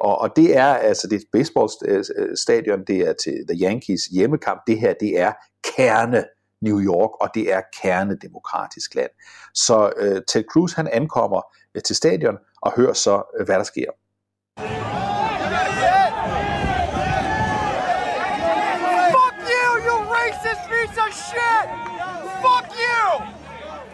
Og, 0.00 0.18
og 0.18 0.36
det 0.36 0.56
er 0.56 0.74
altså 0.74 1.06
det 1.06 1.16
er 1.16 1.20
et 1.20 1.26
baseballstadion, 1.32 2.80
øh, 2.80 2.80
øh, 2.80 2.86
det 2.86 3.08
er 3.08 3.12
til 3.12 3.34
The 3.48 3.66
Yankees 3.66 4.04
hjemmekamp. 4.04 4.60
Det 4.66 4.80
her, 4.80 4.94
det 5.00 5.20
er 5.20 5.32
kerne 5.76 6.24
New 6.62 6.80
York, 6.80 7.10
og 7.20 7.28
det 7.34 7.52
er 7.52 7.60
kernedemokratisk 7.82 8.94
land. 8.94 9.10
Så 9.54 9.92
øh, 9.96 10.22
Ted 10.28 10.44
Cruz, 10.52 10.72
han 10.72 10.88
ankommer 10.92 11.42
øh, 11.74 11.82
til 11.82 11.96
stadion 11.96 12.36
og 12.62 12.72
hører 12.76 12.92
så, 12.92 13.22
øh, 13.38 13.46
hvad 13.46 13.56
der 13.56 13.62
sker. 13.62 13.90
Shit! 21.30 21.66
Fuck 22.42 22.68
you! 22.72 23.02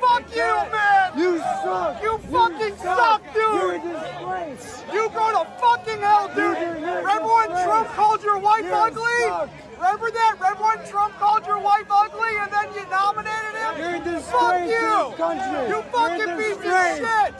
Fuck 0.00 0.26
you, 0.34 0.52
man! 0.70 1.18
You 1.18 1.38
suck! 1.38 2.02
You 2.02 2.18
fucking 2.18 2.60
you 2.60 2.76
suck. 2.76 2.98
suck, 2.98 3.22
dude! 3.34 3.42
You're 3.42 3.74
a 3.74 3.80
disgrace! 3.80 4.84
You 4.92 5.08
go 5.10 5.24
to 5.32 5.42
fucking 5.58 6.00
hell, 6.00 6.28
dude! 6.28 6.58
Remember 6.58 7.28
when 7.28 7.50
Trump 7.64 7.88
called 7.88 8.22
your 8.22 8.38
wife 8.38 8.64
You're 8.64 8.74
ugly? 8.74 9.50
Remember 9.74 10.10
that? 10.10 10.36
Remember 10.38 10.64
when 10.64 10.86
Trump 10.88 11.14
called 11.18 11.46
your 11.46 11.60
wife 11.60 11.86
ugly 11.90 12.32
and 12.38 12.52
then 12.52 12.68
you 12.74 12.84
nominated 12.90 13.54
him? 13.58 13.72
You're 13.78 13.96
a 13.96 14.04
disgrace 14.04 14.30
Fuck 14.30 14.68
you! 14.68 15.16
Country. 15.16 15.68
You 15.68 15.82
fucking 15.90 16.32
piece 16.38 16.56
of 16.56 16.62
shit! 17.02 17.34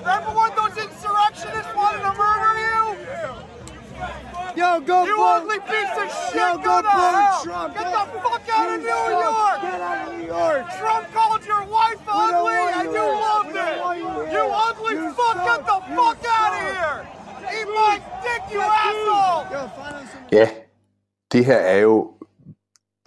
Remember 0.00 0.30
when 0.38 0.52
those 0.54 0.76
insurrectionists 0.76 1.74
wanted 1.74 2.02
to 2.02 2.12
murder 2.14 2.52
you? 2.60 2.76
Yo, 4.56 4.80
go 4.80 5.04
You 5.04 5.16
blow, 5.16 5.36
ugly 5.36 5.58
piece 5.60 5.96
of 6.00 6.08
shit! 6.08 6.40
Yo, 6.40 6.56
go, 6.56 6.80
go 6.80 6.80
blow 6.80 7.44
Trump! 7.44 7.74
Get 7.74 7.92
the 7.92 8.20
fuck 8.24 8.48
out 8.48 8.72
of 8.72 8.80
New 8.80 8.86
York! 8.86 9.60
Get 9.60 9.80
out 9.82 10.08
of 10.08 10.16
New 10.16 10.26
York! 10.26 10.64
Trump 10.78 11.12
called 11.12 11.44
your 11.44 11.64
wife 11.66 12.00
ugly 12.08 12.54
and 12.54 12.88
you 12.90 13.04
loved 13.04 13.50
it! 13.50 14.32
You 14.32 14.42
ugly 14.48 14.94
you 14.94 15.12
fuck! 15.12 15.44
Get 15.44 15.60
the 15.60 15.94
fuck 15.94 16.24
out 16.26 16.52
of 16.54 16.60
here! 16.72 17.06
Eat 17.52 17.68
my 17.68 18.00
dick, 18.22 18.42
you 18.50 18.60
asshole! 18.62 19.44
Yeah, 20.32 20.48
det 21.32 21.44
her 21.44 21.60
er 21.60 21.80
jo 21.80 22.15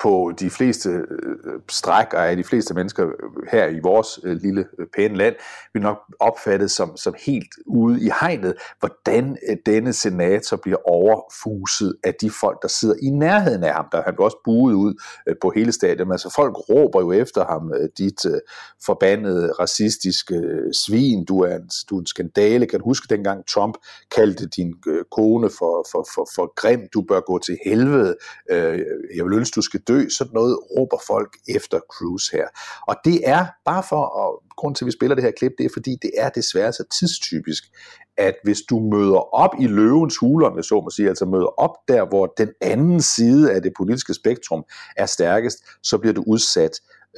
på 0.01 0.33
de 0.39 0.49
fleste 0.49 0.89
øh, 0.89 1.59
stræk 1.69 2.13
og 2.13 2.29
af 2.29 2.37
de 2.37 2.43
fleste 2.43 2.73
mennesker 2.73 3.07
her 3.51 3.67
i 3.67 3.79
vores 3.79 4.19
øh, 4.23 4.37
lille 4.41 4.65
øh, 4.79 4.87
pæne 4.95 5.15
land, 5.15 5.35
vil 5.73 5.81
nok 5.81 5.97
opfattes 6.19 6.71
som, 6.71 6.97
som 6.97 7.13
helt 7.25 7.47
ude 7.65 8.01
i 8.01 8.09
hegnet, 8.21 8.53
hvordan 8.79 9.37
denne 9.65 9.93
senator 9.93 10.57
bliver 10.57 10.89
overfuset 10.89 11.95
af 12.03 12.13
de 12.21 12.31
folk, 12.41 12.61
der 12.61 12.67
sidder 12.67 12.95
i 13.01 13.09
nærheden 13.09 13.63
af 13.63 13.73
ham. 13.73 13.85
Der 13.91 14.01
han 14.01 14.15
også 14.19 14.37
buet 14.45 14.73
ud 14.73 14.93
på 15.41 15.51
hele 15.55 15.71
stadion. 15.71 16.11
Altså 16.11 16.33
folk 16.35 16.69
råber 16.69 17.01
jo 17.01 17.11
efter 17.11 17.45
ham, 17.45 17.73
dit 17.97 18.25
forbandede 18.85 19.51
racistiske 19.51 20.41
svin, 20.85 21.25
du 21.25 21.39
er, 21.39 21.55
en, 21.55 21.69
du 21.89 21.95
er 21.95 21.99
en 21.99 22.05
skandale. 22.05 22.65
Kan 22.65 22.79
du 22.79 22.85
huske 22.85 23.07
dengang 23.09 23.47
Trump 23.47 23.77
kaldte 24.15 24.47
din 24.47 24.73
kone 25.11 25.49
for, 25.49 25.87
for, 25.91 26.07
for, 26.15 26.29
for 26.35 26.53
grim, 26.55 26.87
du 26.93 27.01
bør 27.01 27.19
gå 27.19 27.39
til 27.39 27.57
helvede, 27.65 28.15
jeg 29.15 29.25
vil 29.25 29.33
ønske, 29.33 29.55
du 29.55 29.61
skal 29.61 29.81
dø, 29.89 29.99
sådan 30.17 30.33
noget 30.33 30.53
råber 30.77 30.99
folk 31.07 31.31
efter 31.47 31.79
Cruz 31.93 32.23
her. 32.29 32.47
Og 32.87 32.95
det 33.05 33.17
er 33.29 33.45
bare 33.65 33.83
for, 33.89 34.03
og 34.21 34.43
grund 34.57 34.75
til, 34.75 34.85
at 34.85 34.87
vi 34.87 34.91
spiller 34.91 35.15
det 35.15 35.23
her 35.23 35.31
klip, 35.31 35.51
det 35.57 35.65
er 35.65 35.69
fordi, 35.73 35.95
det 36.01 36.11
er 36.17 36.29
desværre 36.29 36.73
så 36.73 36.83
tidstypisk, 36.99 37.63
at 38.17 38.35
hvis 38.43 38.61
du 38.69 38.79
møder 38.79 39.35
op 39.35 39.49
i 39.59 39.67
løvens 39.67 40.17
huler, 40.17 40.61
så 40.61 40.81
må 40.81 40.89
sige, 40.89 41.09
altså 41.09 41.25
møder 41.25 41.59
op 41.59 41.75
der, 41.87 42.05
hvor 42.05 42.25
den 42.37 42.49
anden 42.61 43.01
side 43.01 43.51
af 43.53 43.61
det 43.61 43.73
politiske 43.77 44.13
spektrum 44.13 44.63
er 44.97 45.05
stærkest, 45.05 45.57
så 45.83 45.97
bliver 45.97 46.13
du 46.13 46.23
udsat 46.27 46.71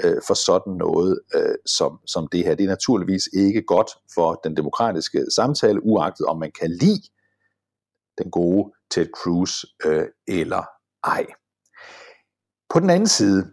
øh, 0.04 0.18
for 0.28 0.34
sådan 0.34 0.74
noget 0.74 1.20
øh, 1.36 1.56
som, 1.66 2.00
som 2.06 2.28
det 2.28 2.44
her. 2.44 2.56
Det 2.56 2.64
er 2.64 2.70
naturligvis 2.70 3.30
ikke 3.34 3.62
godt 3.62 3.90
for 4.16 4.40
den 4.44 4.58
demokratiske 4.58 5.26
samtale, 5.36 5.86
uagtet 5.86 6.26
om 6.26 6.40
man 6.40 6.52
kan 6.60 6.72
lide 6.72 7.02
den 8.18 8.32
gode 8.32 8.72
Ted 8.92 9.08
Cruz 9.16 9.64
øh, 9.86 10.06
eller 10.28 10.64
ej. 11.04 11.26
På 12.74 12.80
den 12.80 12.90
anden 12.90 13.08
side, 13.08 13.48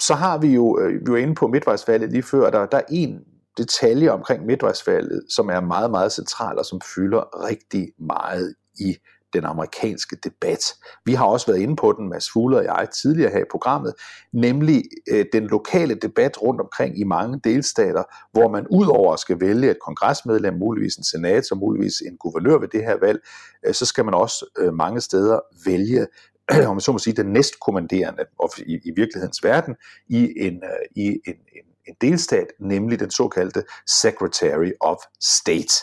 så 0.00 0.14
har 0.14 0.38
vi 0.38 0.54
jo, 0.54 0.80
øh, 0.80 1.06
vi 1.06 1.12
var 1.12 1.18
inde 1.18 1.34
på 1.34 1.46
midtvejsvalget 1.46 2.12
lige 2.12 2.22
før, 2.22 2.50
der, 2.50 2.66
der 2.66 2.78
er 2.78 2.82
en 2.90 3.20
detalje 3.58 4.10
omkring 4.10 4.46
midtvejsvalget, 4.46 5.22
som 5.30 5.48
er 5.48 5.60
meget, 5.60 5.90
meget 5.90 6.12
central 6.12 6.58
og 6.58 6.64
som 6.64 6.80
fylder 6.94 7.44
rigtig 7.48 7.88
meget 7.98 8.54
i 8.80 8.96
den 9.32 9.44
amerikanske 9.44 10.16
debat. 10.24 10.74
Vi 11.04 11.14
har 11.14 11.24
også 11.24 11.46
været 11.46 11.60
inde 11.60 11.76
på 11.76 11.94
den, 11.98 12.08
Mads 12.08 12.30
Fugler 12.30 12.58
og 12.58 12.64
jeg, 12.64 12.88
tidligere 13.02 13.30
her 13.30 13.40
i 13.40 13.50
programmet, 13.50 13.94
nemlig 14.32 14.82
øh, 15.10 15.26
den 15.32 15.46
lokale 15.46 15.94
debat 15.94 16.42
rundt 16.42 16.60
omkring 16.60 17.00
i 17.00 17.04
mange 17.04 17.40
delstater, 17.44 18.02
hvor 18.32 18.48
man 18.48 18.66
udover 18.70 19.12
at 19.12 19.20
skal 19.20 19.40
vælge 19.40 19.70
et 19.70 19.78
kongresmedlem, 19.84 20.54
muligvis 20.54 20.96
en 20.96 21.04
senator, 21.04 21.56
muligvis 21.56 22.00
en 22.00 22.16
guvernør 22.16 22.58
ved 22.58 22.68
det 22.68 22.84
her 22.84 22.96
valg, 23.00 23.20
øh, 23.66 23.74
så 23.74 23.86
skal 23.86 24.04
man 24.04 24.14
også 24.14 24.46
øh, 24.58 24.74
mange 24.74 25.00
steder 25.00 25.40
vælge 25.66 26.06
om 26.68 26.74
man 26.76 26.80
så 26.80 26.92
må 26.92 26.98
sige, 26.98 27.16
den 27.16 27.32
næstkommanderende 27.32 28.24
i, 28.66 28.80
i 28.84 28.90
virkelighedens 28.96 29.44
verden 29.44 29.76
i 30.08 30.32
en, 30.36 30.54
øh, 30.54 31.04
i 31.04 31.06
en, 31.06 31.34
en, 31.56 31.64
en 31.88 31.94
delstat, 32.00 32.46
nemlig 32.60 33.00
den 33.00 33.10
såkaldte 33.10 33.64
Secretary 34.02 34.70
of 34.80 34.96
State 35.20 35.74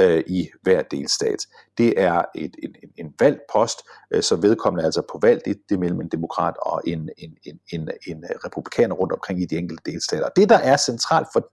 øh, 0.00 0.24
i 0.26 0.48
hver 0.62 0.82
delstat. 0.82 1.46
Det 1.78 2.00
er 2.00 2.22
et, 2.34 2.56
en, 2.62 2.74
en, 2.82 3.06
en 3.06 3.14
valgt 3.20 3.40
post, 3.52 3.78
øh, 4.10 4.22
så 4.22 4.36
vedkommende 4.36 4.82
er 4.82 4.86
altså 4.86 5.02
på 5.12 5.18
valg, 5.22 5.42
det, 5.44 5.56
det 5.68 5.74
er 5.74 5.78
mellem 5.78 6.00
en 6.00 6.08
demokrat 6.08 6.54
og 6.62 6.82
en, 6.86 7.10
en, 7.18 7.36
en, 7.44 7.60
en, 7.72 7.90
en 8.06 8.24
republikaner 8.44 8.94
rundt 8.94 9.12
omkring 9.12 9.42
i 9.42 9.46
de 9.46 9.56
enkelte 9.56 9.90
delstater. 9.90 10.28
Det, 10.36 10.48
der 10.48 10.58
er 10.58 10.76
centralt 10.76 11.28
for 11.32 11.50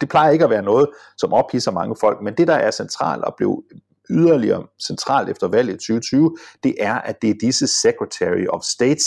det 0.00 0.08
plejer 0.08 0.30
ikke 0.30 0.44
at 0.44 0.50
være 0.50 0.62
noget, 0.62 0.88
som 1.16 1.32
ophidser 1.32 1.70
mange 1.70 1.96
folk, 2.00 2.22
men 2.22 2.34
det, 2.34 2.48
der 2.48 2.54
er 2.54 2.70
centralt 2.70 3.24
og 3.24 3.34
blev 3.36 3.64
yderligere 4.10 4.66
centralt 4.86 5.28
efter 5.28 5.48
valget 5.48 5.74
i 5.74 5.76
2020, 5.76 6.36
det 6.62 6.74
er, 6.78 6.94
at 6.94 7.22
det 7.22 7.30
er 7.30 7.34
disse 7.40 7.66
Secretary 7.66 8.46
of 8.48 8.62
States, 8.62 9.04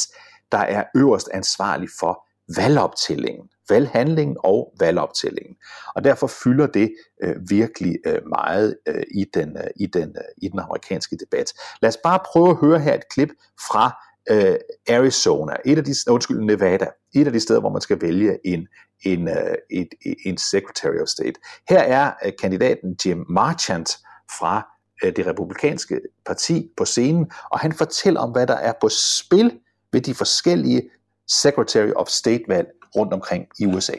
der 0.52 0.58
er 0.58 0.84
øverst 0.96 1.30
ansvarlig 1.34 1.90
for 2.00 2.28
valgoptællingen, 2.56 3.50
valghandlingen 3.70 4.38
og 4.44 4.74
valgoptællingen. 4.80 5.56
Og 5.96 6.04
derfor 6.04 6.28
fylder 6.28 6.68
det 6.68 6.96
øh, 7.24 7.36
virkelig 7.50 7.96
øh, 8.06 8.22
meget 8.30 8.78
øh, 8.88 9.04
i, 9.12 9.26
den, 9.34 9.58
øh, 9.58 9.68
i, 9.76 9.86
den, 9.86 10.10
øh, 10.10 10.24
i 10.38 10.48
den 10.48 10.60
amerikanske 10.60 11.18
debat. 11.18 11.54
Lad 11.82 11.88
os 11.90 11.98
bare 12.04 12.20
prøve 12.26 12.50
at 12.50 12.56
høre 12.56 12.80
her 12.80 12.94
et 12.94 13.10
klip 13.10 13.30
fra 13.70 13.92
øh, 14.30 14.56
Arizona, 14.90 15.54
et 15.66 15.78
af 15.78 15.84
de, 15.84 15.94
undskyld, 16.10 16.42
Nevada, 16.42 16.88
et 17.16 17.28
af 17.28 17.34
de 17.34 17.40
steder, 17.40 17.60
hvor 17.60 17.70
man 17.70 17.82
skal 17.82 18.02
vælge 18.02 18.48
en, 18.48 18.68
en, 19.06 19.28
øh, 19.28 19.56
et, 19.70 19.88
en 20.26 20.38
Secretary 20.38 21.02
of 21.02 21.08
State. 21.08 21.34
Her 21.70 21.80
er 21.80 22.12
øh, 22.26 22.32
kandidaten 22.42 22.98
Jim 23.06 23.26
Marchant 23.30 23.98
fra 24.40 24.71
Øh, 25.04 25.16
det 25.16 25.28
republikanske 25.28 26.02
parti 26.26 26.70
på 26.78 26.86
scenen, 26.86 27.32
og 27.52 27.60
han 27.60 27.74
fortæller 27.74 28.20
om, 28.20 28.32
hvad 28.32 28.48
der 28.48 28.56
er 28.56 28.74
på 28.82 28.90
spil 28.90 29.60
ved 29.94 30.02
de 30.02 30.14
forskellige 30.14 30.90
Secretary 31.28 31.92
of 31.96 32.08
State-valg 32.08 32.68
rundt 32.96 33.14
omkring 33.14 33.48
i 33.60 33.66
USA. 33.66 33.96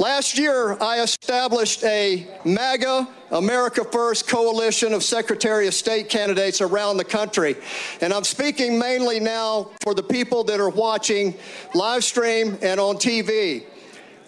Last 0.00 0.38
year, 0.38 0.76
I 0.80 1.02
established 1.02 1.82
a 1.82 2.24
MAGA, 2.44 3.08
America 3.32 3.82
First 3.82 4.28
coalition 4.28 4.94
of 4.94 5.02
Secretary 5.02 5.66
of 5.66 5.74
State 5.74 6.08
candidates 6.08 6.60
around 6.60 6.98
the 6.98 7.04
country. 7.18 7.56
And 8.00 8.12
I'm 8.12 8.22
speaking 8.22 8.78
mainly 8.78 9.18
now 9.18 9.70
for 9.82 9.94
the 9.94 10.04
people 10.04 10.44
that 10.44 10.60
are 10.60 10.70
watching 10.70 11.34
live 11.74 12.04
stream 12.04 12.56
and 12.62 12.78
on 12.78 12.96
TV. 12.96 13.64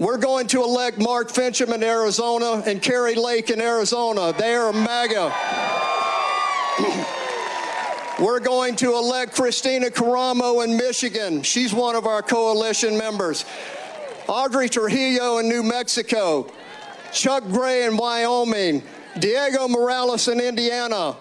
We're 0.00 0.16
going 0.16 0.46
to 0.46 0.62
elect 0.62 0.98
Mark 0.98 1.28
Fincham 1.28 1.74
in 1.74 1.82
Arizona 1.82 2.62
and 2.64 2.80
Kerry 2.80 3.14
Lake 3.14 3.50
in 3.50 3.60
Arizona. 3.60 4.32
They 4.32 4.54
are 4.54 4.72
MAGA. 4.72 5.30
We're 8.24 8.40
going 8.40 8.76
to 8.76 8.94
elect 8.94 9.34
Christina 9.34 9.90
Caramo 9.90 10.64
in 10.64 10.78
Michigan. 10.78 11.42
She's 11.42 11.74
one 11.74 11.96
of 11.96 12.06
our 12.06 12.22
coalition 12.22 12.96
members. 12.96 13.44
Audrey 14.26 14.70
Trujillo 14.70 15.36
in 15.36 15.50
New 15.50 15.62
Mexico. 15.62 16.50
Chuck 17.12 17.44
Gray 17.48 17.84
in 17.84 17.98
Wyoming. 17.98 18.82
Diego 19.18 19.68
Morales 19.68 20.28
in 20.28 20.40
Indiana. 20.40 21.14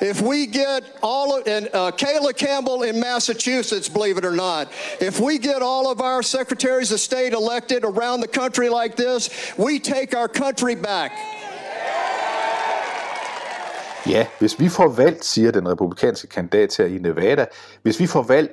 If 0.00 0.20
we 0.20 0.46
get 0.46 0.82
all 1.02 1.36
of, 1.36 1.46
and 1.46 1.68
uh, 1.72 1.90
Kayla 1.92 2.36
Campbell 2.36 2.82
in 2.82 3.00
Massachusetts, 3.00 3.88
believe 3.88 4.18
it 4.18 4.24
or 4.24 4.36
not, 4.36 4.68
if 5.00 5.20
we 5.20 5.38
get 5.38 5.62
all 5.62 5.90
of 5.92 6.00
our 6.00 6.22
secretaries 6.22 6.92
of 6.92 7.00
state 7.00 7.32
elected 7.32 7.84
around 7.84 8.20
the 8.20 8.28
country 8.28 8.68
like 8.68 8.96
this, 8.96 9.30
we 9.58 9.78
take 9.78 10.14
our 10.16 10.28
country 10.28 10.74
back. 10.74 11.12
Ja, 14.06 14.26
hvis 14.38 14.60
vi 14.60 14.68
får 14.68 14.88
valgt, 14.88 15.24
siger 15.24 15.50
den 15.50 15.68
republikanske 15.68 16.26
kandidat 16.26 16.76
her 16.76 16.84
i 16.84 16.98
Nevada, 16.98 17.46
hvis 17.82 18.00
vi 18.00 18.06
får 18.06 18.22
valgt 18.22 18.52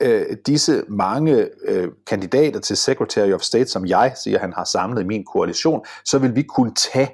øh, 0.00 0.36
disse 0.46 0.84
mange 0.88 1.48
øh, 1.64 1.88
kandidater 2.06 2.60
til 2.60 2.76
Secretary 2.76 3.32
of 3.32 3.40
State, 3.40 3.66
som 3.66 3.86
jeg 3.86 4.12
siger, 4.24 4.38
han 4.38 4.52
har 4.52 4.64
samlet 4.64 5.02
i 5.02 5.06
min 5.06 5.24
koalition, 5.24 5.84
så 6.04 6.18
vil 6.18 6.36
vi 6.36 6.42
kunne 6.42 6.74
tage 6.74 7.10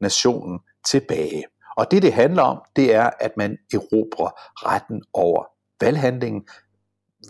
nationen 0.00 0.58
tilbage. 0.90 1.44
Og 1.78 1.90
det, 1.90 2.02
det 2.02 2.12
handler 2.12 2.42
om, 2.42 2.62
det 2.76 2.94
er, 2.94 3.10
at 3.20 3.36
man 3.36 3.58
erobrer 3.74 4.30
retten 4.66 5.02
over 5.12 5.44
valghandlingen, 5.80 6.48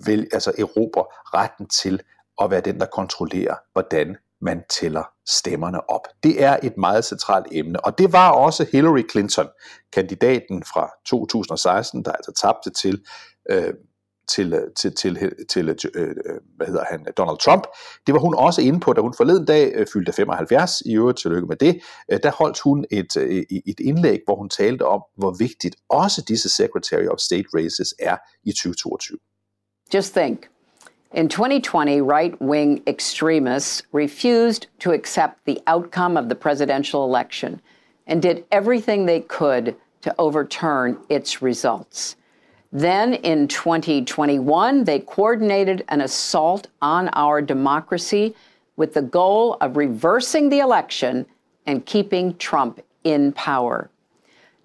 vil, 0.07 0.29
altså 0.33 0.53
erobrer 0.59 1.05
retten 1.39 1.67
til 1.69 2.01
at 2.43 2.51
være 2.51 2.61
den, 2.61 2.81
der 2.81 2.87
kontrollerer, 2.87 3.55
hvordan 3.73 4.17
man 4.41 4.63
tæller 4.81 5.03
stemmerne 5.29 5.91
op. 5.91 6.09
Det 6.23 6.43
er 6.43 6.57
et 6.63 6.77
meget 6.77 7.05
centralt 7.05 7.47
emne, 7.53 7.85
og 7.85 7.99
det 7.99 8.13
var 8.13 8.31
også 8.31 8.67
Hillary 8.73 9.11
Clinton, 9.11 9.49
kandidaten 9.93 10.65
fra 10.65 10.91
2016, 11.07 12.05
der 12.05 12.13
altså 12.13 12.33
tabte 12.33 12.71
til 12.71 13.05
øh, 13.51 13.75
Øh, 14.38 14.61
til, 14.77 14.95
til, 14.95 15.19
øh, 15.23 15.33
til, 15.49 15.77
til 15.77 15.91
øh, 15.95 16.14
hvad 16.57 16.67
hedder 16.67 16.85
han, 16.91 17.07
Donald 17.17 17.38
Trump. 17.38 17.62
Det 18.07 18.14
var 18.14 18.21
hun 18.21 18.35
også 18.35 18.62
inde 18.62 18.81
på, 18.81 18.93
da 18.93 19.01
hun 19.01 19.14
forleden 19.17 19.45
dag 19.45 19.73
øh, 19.75 19.87
fyldte 19.93 20.12
75, 20.12 20.81
i 20.81 20.97
øvrigt 20.97 21.19
tillykke 21.19 21.47
med 21.47 21.57
det. 21.57 21.81
Øh, 22.12 22.19
der 22.23 22.31
holdt 22.31 22.61
hun 22.61 22.85
et, 22.91 23.17
øh, 23.17 23.43
et 23.67 23.81
indlæg, 23.81 24.21
hvor 24.25 24.37
hun 24.37 24.49
talte 24.49 24.87
om, 24.87 25.03
hvor 25.17 25.37
vigtigt 25.38 25.77
også 25.88 26.23
disse 26.29 26.49
Secretary 26.49 27.07
of 27.07 27.19
State 27.19 27.49
races 27.55 27.95
er 27.99 28.17
i 28.45 28.53
2022. 28.53 29.19
Just 29.95 30.14
think, 30.14 30.49
In 31.14 31.29
2020, 31.31 32.03
right 32.03 32.38
wing 32.38 32.83
extremists 32.87 33.83
refused 33.93 34.67
to 34.81 34.93
accept 34.93 35.35
the 35.47 35.59
outcome 35.67 36.19
of 36.19 36.29
the 36.29 36.35
presidential 36.35 37.03
election 37.03 37.61
and 38.07 38.21
did 38.21 38.45
everything 38.53 39.07
they 39.07 39.21
could 39.21 39.75
to 40.03 40.14
overturn 40.19 40.99
its 41.09 41.43
results. 41.43 42.17
Then 42.71 43.15
in 43.15 43.49
2021, 43.49 44.85
they 44.85 45.01
coordinated 45.01 45.85
an 45.89 46.03
assault 46.03 46.67
on 46.83 47.09
our 47.15 47.41
democracy 47.41 48.35
with 48.77 48.95
the 48.95 49.03
goal 49.03 49.57
of 49.61 49.77
reversing 49.77 50.51
the 50.51 50.61
election 50.61 51.27
and 51.67 51.85
keeping 51.87 52.37
Trump 52.37 52.81
in 53.05 53.33
power. 53.33 53.91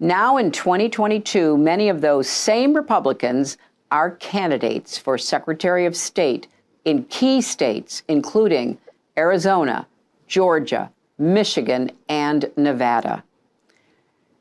Now 0.00 0.36
in 0.36 0.50
2022, 0.50 1.56
many 1.56 1.88
of 1.88 2.00
those 2.00 2.28
same 2.28 2.74
Republicans 2.74 3.56
are 3.90 4.10
candidates 4.10 4.98
for 4.98 5.16
Secretary 5.16 5.86
of 5.86 5.96
State 5.96 6.46
in 6.84 7.04
key 7.04 7.40
states, 7.40 8.02
including 8.08 8.76
Arizona, 9.16 9.86
Georgia, 10.26 10.90
Michigan, 11.18 11.90
and 12.08 12.50
Nevada. 12.56 13.24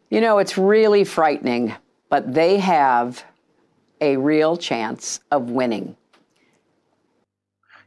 You 0.10 0.22
know, 0.22 0.40
it's 0.40 0.58
really 0.58 1.04
frightening, 1.04 1.74
but 2.10 2.34
they 2.34 2.58
have 2.58 3.24
a 4.04 4.18
real 4.18 4.58
chance 4.62 5.22
of 5.32 5.42
winning. 5.42 5.98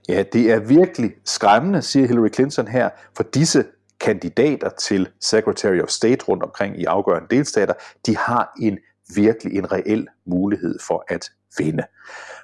Ja, 0.08 0.24
det 0.32 0.52
er 0.52 0.58
virkelig 0.58 1.14
skræmmende, 1.24 1.82
siger 1.82 2.06
Hillary 2.06 2.28
Clinton 2.34 2.68
her, 2.68 2.90
for 3.16 3.22
disse 3.22 3.64
kandidater 4.00 4.68
til 4.68 5.08
Secretary 5.20 5.80
of 5.80 5.88
State 5.88 6.24
rundt 6.24 6.42
omkring 6.42 6.80
i 6.80 6.84
afgørende 6.84 7.28
delstater, 7.36 7.74
de 8.06 8.16
har 8.16 8.52
en 8.60 8.78
virkelig 9.14 9.58
en 9.58 9.72
reel 9.72 10.06
mulighed 10.26 10.78
for 10.86 11.04
at 11.08 11.30
vinde. 11.58 11.82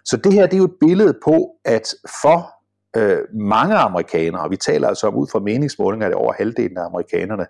Så 0.04 0.16
det 0.16 0.32
her 0.32 0.46
det 0.46 0.54
er 0.54 0.58
jo 0.58 0.64
et 0.64 0.76
billede 0.80 1.18
på, 1.24 1.50
at 1.64 1.94
for 2.22 2.54
øh, 2.96 3.18
mange 3.34 3.74
amerikanere, 3.74 4.42
og 4.42 4.50
vi 4.50 4.56
taler 4.56 4.88
altså 4.88 5.06
om 5.06 5.14
ud 5.14 5.26
fra 5.32 5.38
meningsmålinger, 5.38 6.06
at 6.06 6.14
over 6.14 6.32
halvdelen 6.32 6.78
af 6.78 6.84
amerikanerne, 6.84 7.46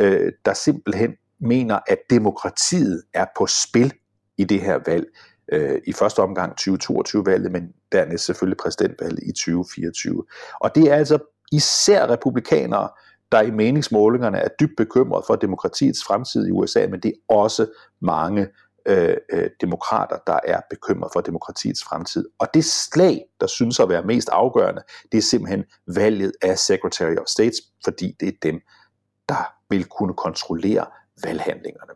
øh, 0.00 0.32
der 0.44 0.54
simpelthen 0.54 1.16
mener, 1.40 1.78
at 1.86 1.98
demokratiet 2.10 3.02
er 3.14 3.26
på 3.36 3.46
spil 3.46 3.92
i 4.38 4.44
det 4.44 4.60
her 4.60 4.78
valg 4.86 5.06
øh, 5.52 5.80
i 5.86 5.92
første 5.92 6.20
omgang 6.20 6.52
2022-valget, 6.60 7.52
men 7.52 7.72
dernæst 7.92 8.24
selvfølgelig 8.24 8.56
præsidentvalget 8.56 9.22
i 9.22 9.32
2024. 9.32 10.24
Og 10.60 10.74
det 10.74 10.90
er 10.90 10.94
altså 10.94 11.18
især 11.52 12.10
republikanere, 12.10 12.88
der 13.32 13.40
i 13.40 13.50
meningsmålingerne 13.50 14.38
er 14.38 14.48
dybt 14.60 14.76
bekymret 14.76 15.24
for 15.26 15.36
demokratiets 15.36 16.04
fremtid 16.04 16.46
i 16.46 16.50
USA, 16.50 16.86
men 16.90 17.00
det 17.00 17.08
er 17.08 17.34
også 17.34 17.66
mange 18.00 18.48
øh, 18.86 19.16
øh 19.32 19.50
demokrater, 19.60 20.16
der 20.26 20.38
er 20.44 20.60
bekymret 20.70 21.10
for 21.12 21.20
demokratiets 21.20 21.84
fremtid. 21.84 22.28
Og 22.38 22.48
det 22.54 22.64
slag, 22.64 23.24
der 23.40 23.46
synes 23.46 23.80
at 23.80 23.88
være 23.88 24.02
mest 24.02 24.28
afgørende, 24.28 24.82
det 25.12 25.18
er 25.18 25.22
simpelthen 25.22 25.64
valget 25.94 26.32
af 26.42 26.58
Secretary 26.58 27.16
of 27.16 27.26
State, 27.26 27.56
fordi 27.84 28.16
det 28.20 28.28
er 28.28 28.38
dem, 28.42 28.60
der 29.28 29.54
vil 29.70 29.84
kunne 29.84 30.14
kontrollere 30.14 30.86
valghandlingerne. 31.24 31.92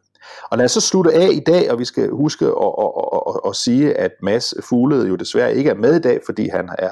Og 0.50 0.58
lad 0.58 0.64
os 0.64 0.72
så 0.72 0.80
slutte 0.80 1.12
af 1.12 1.28
i 1.32 1.40
dag, 1.40 1.70
og 1.70 1.78
vi 1.78 1.84
skal 1.84 2.10
huske 2.10 2.46
at, 2.46 2.52
at, 2.52 2.90
at, 3.12 3.20
at, 3.28 3.40
at 3.46 3.56
sige, 3.56 3.94
at 3.94 4.10
Mads 4.22 4.54
Fuglede 4.68 5.08
jo 5.08 5.16
desværre 5.16 5.54
ikke 5.54 5.70
er 5.70 5.74
med 5.74 5.96
i 5.96 6.00
dag, 6.00 6.20
fordi 6.26 6.48
han 6.48 6.68
er 6.78 6.90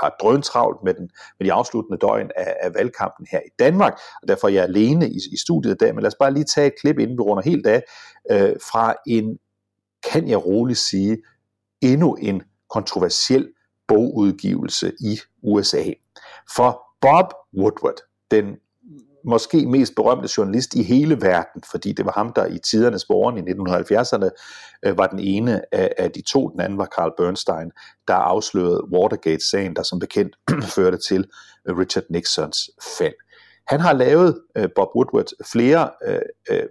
har 0.00 0.16
drøn 0.20 0.42
travlt 0.42 0.82
med, 0.84 0.94
den, 0.94 1.10
med 1.38 1.46
de 1.46 1.52
afsluttende 1.52 1.98
døgn 1.98 2.30
af, 2.36 2.56
af 2.60 2.74
valgkampen 2.74 3.26
her 3.30 3.38
i 3.38 3.50
Danmark, 3.58 3.98
og 4.22 4.28
derfor 4.28 4.48
er 4.48 4.52
jeg 4.52 4.64
alene 4.64 5.10
i, 5.10 5.16
i 5.32 5.36
studiet 5.36 5.72
i 5.72 5.76
dag, 5.76 5.94
men 5.94 6.02
lad 6.02 6.08
os 6.08 6.18
bare 6.20 6.34
lige 6.34 6.44
tage 6.44 6.66
et 6.66 6.72
klip, 6.80 6.98
inden 6.98 7.16
vi 7.18 7.22
runder 7.22 7.42
helt 7.42 7.66
af, 7.66 7.82
øh, 8.30 8.56
fra 8.70 8.94
en, 9.06 9.38
kan 10.10 10.28
jeg 10.28 10.46
roligt 10.46 10.78
sige, 10.78 11.18
endnu 11.80 12.14
en 12.14 12.42
kontroversiel 12.70 13.48
bogudgivelse 13.88 14.92
i 15.00 15.18
USA. 15.42 15.82
For 16.54 16.82
Bob 17.00 17.32
Woodward, 17.58 18.00
den 18.30 18.56
måske 19.24 19.66
mest 19.66 19.94
berømte 19.96 20.28
journalist 20.36 20.74
i 20.74 20.82
hele 20.82 21.20
verden, 21.20 21.62
fordi 21.70 21.92
det 21.92 22.04
var 22.04 22.12
ham, 22.12 22.32
der 22.32 22.46
i 22.46 22.58
tidernes 22.58 23.08
morgen 23.08 23.38
i 23.38 23.50
1970'erne 23.50 24.30
øh, 24.82 24.98
var 24.98 25.06
den 25.06 25.18
ene 25.18 25.74
af, 25.74 25.92
af 25.98 26.10
de 26.10 26.22
to, 26.22 26.48
den 26.48 26.60
anden 26.60 26.78
var 26.78 26.88
Carl 26.96 27.12
Bernstein, 27.16 27.70
der 28.08 28.14
afslørede 28.14 28.84
Watergate-sagen, 28.92 29.76
der 29.76 29.82
som 29.82 29.98
bekendt 29.98 30.36
førte 30.76 30.98
til 31.08 31.26
øh, 31.68 31.78
Richard 31.78 32.04
Nixons 32.10 32.70
fald. 32.98 33.14
Han 33.66 33.80
har 33.80 33.92
lavet, 33.92 34.40
øh, 34.56 34.68
Bob 34.74 34.88
Woodward, 34.96 35.30
flere 35.52 35.90
øh, 36.06 36.20
øh, 36.50 36.62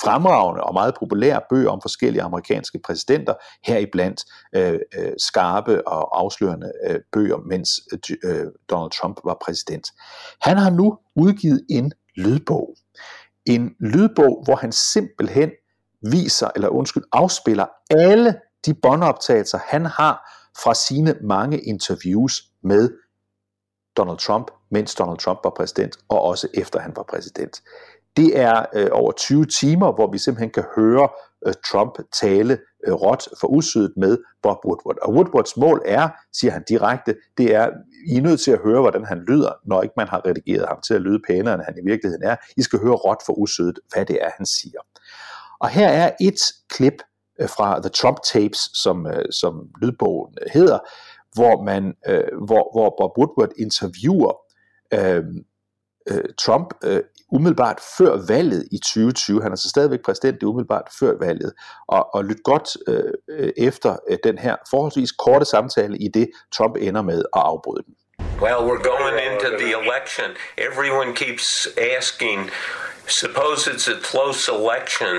fremragende 0.00 0.62
og 0.62 0.74
meget 0.74 0.94
populære 0.98 1.40
bøger 1.50 1.70
om 1.70 1.80
forskellige 1.82 2.22
amerikanske 2.22 2.80
præsidenter, 2.84 3.34
heriblandt 3.64 4.24
øh, 4.54 4.80
øh, 4.98 5.12
skarpe 5.18 5.88
og 5.88 6.20
afslørende 6.20 6.72
øh, 6.88 7.00
bøger, 7.12 7.36
mens 7.36 7.70
øh, 8.24 8.46
Donald 8.70 8.90
Trump 8.90 9.20
var 9.24 9.36
præsident. 9.44 9.86
Han 10.40 10.56
har 10.56 10.70
nu 10.70 10.98
udgivet 11.16 11.66
en 11.70 11.92
lydbog. 12.16 12.76
En 13.46 13.74
lydbog, 13.80 14.42
hvor 14.44 14.56
han 14.56 14.72
simpelthen 14.72 15.50
viser, 16.10 16.48
eller 16.54 16.68
undskyld, 16.68 17.04
afspiller 17.12 17.66
alle 17.90 18.34
de 18.66 18.74
båndoptagelser, 18.74 19.58
han 19.66 19.86
har 19.86 20.36
fra 20.62 20.74
sine 20.74 21.14
mange 21.22 21.60
interviews 21.60 22.42
med 22.62 22.90
Donald 23.96 24.18
Trump, 24.18 24.50
mens 24.70 24.94
Donald 24.94 25.18
Trump 25.18 25.38
var 25.44 25.52
præsident, 25.56 25.96
og 26.08 26.22
også 26.22 26.48
efter 26.54 26.80
han 26.80 26.92
var 26.96 27.02
præsident. 27.02 27.62
Det 28.16 28.38
er 28.38 28.64
øh, 28.74 28.88
over 28.92 29.12
20 29.12 29.46
timer, 29.46 29.92
hvor 29.92 30.10
vi 30.12 30.18
simpelthen 30.18 30.50
kan 30.50 30.64
høre 30.76 31.08
øh, 31.46 31.54
Trump 31.70 31.98
tale 32.20 32.58
øh, 32.86 32.94
råt 32.94 33.28
for 33.40 33.48
usødet 33.48 33.92
med 33.96 34.18
Bob 34.42 34.56
Woodward. 34.64 34.96
Og 35.02 35.14
Woodwards 35.14 35.56
mål 35.56 35.82
er, 35.84 36.08
siger 36.32 36.52
han 36.52 36.64
direkte, 36.68 37.14
det 37.38 37.54
er, 37.54 37.70
I 38.06 38.16
er 38.16 38.22
nødt 38.22 38.40
til 38.40 38.50
at 38.50 38.58
høre, 38.64 38.80
hvordan 38.80 39.04
han 39.04 39.24
lyder, 39.28 39.52
når 39.64 39.82
ikke 39.82 39.94
man 39.96 40.08
har 40.08 40.26
redigeret 40.26 40.68
ham 40.68 40.80
til 40.86 40.94
at 40.94 41.00
lyde 41.00 41.20
pænere, 41.26 41.54
end 41.54 41.62
han 41.62 41.78
i 41.82 41.84
virkeligheden 41.90 42.24
er. 42.24 42.36
I 42.56 42.62
skal 42.62 42.78
høre 42.78 42.94
råt 42.94 43.22
for 43.26 43.32
usødet, 43.32 43.78
hvad 43.94 44.06
det 44.06 44.18
er, 44.22 44.30
han 44.36 44.46
siger. 44.46 44.80
Og 45.60 45.68
her 45.68 45.88
er 45.88 46.10
et 46.20 46.40
klip 46.68 47.02
øh, 47.40 47.48
fra 47.48 47.80
The 47.80 47.88
Trump 47.88 48.16
Tapes, 48.32 48.70
som, 48.74 49.06
øh, 49.06 49.24
som 49.32 49.68
lydbogen 49.82 50.34
hedder, 50.52 50.78
hvor, 51.34 51.62
man, 51.62 51.94
øh, 52.08 52.24
hvor, 52.46 52.74
hvor 52.74 52.94
Bob 52.98 53.18
Woodward 53.18 53.52
interviewer 53.58 54.32
øh, 54.94 55.24
øh, 56.10 56.24
Trump 56.38 56.74
øh, 56.84 57.00
umiddelbart 57.32 57.80
før 57.98 58.26
valget 58.28 58.68
i 58.72 58.78
2020. 58.78 59.42
Han 59.42 59.52
er 59.52 59.56
så 59.56 59.68
stadigvæk 59.68 60.00
præsident 60.04 60.40
det 60.40 60.46
umiddelbart 60.46 60.88
før 61.00 61.12
valget. 61.20 61.52
Og, 61.88 62.14
og 62.14 62.24
lyt 62.24 62.42
godt 62.44 62.68
øh, 62.88 63.52
efter 63.56 63.96
øh, 64.10 64.18
den 64.24 64.38
her 64.38 64.56
forholdsvis 64.70 65.12
korte 65.12 65.44
samtale 65.44 65.98
i 65.98 66.08
det, 66.08 66.30
Trump 66.56 66.76
ender 66.76 67.02
med 67.02 67.18
at 67.18 67.42
afbryde 67.52 67.82
den. 67.86 67.94
Well, 68.40 68.60
we're 68.68 68.84
going 68.94 69.16
into 69.28 69.48
the 69.62 69.70
election. 69.82 70.28
Everyone 70.56 71.14
keeps 71.14 71.68
asking, 71.96 72.50
suppose 73.06 73.66
it's 73.72 73.88
a 73.88 73.98
close 74.10 74.48
election 74.48 75.16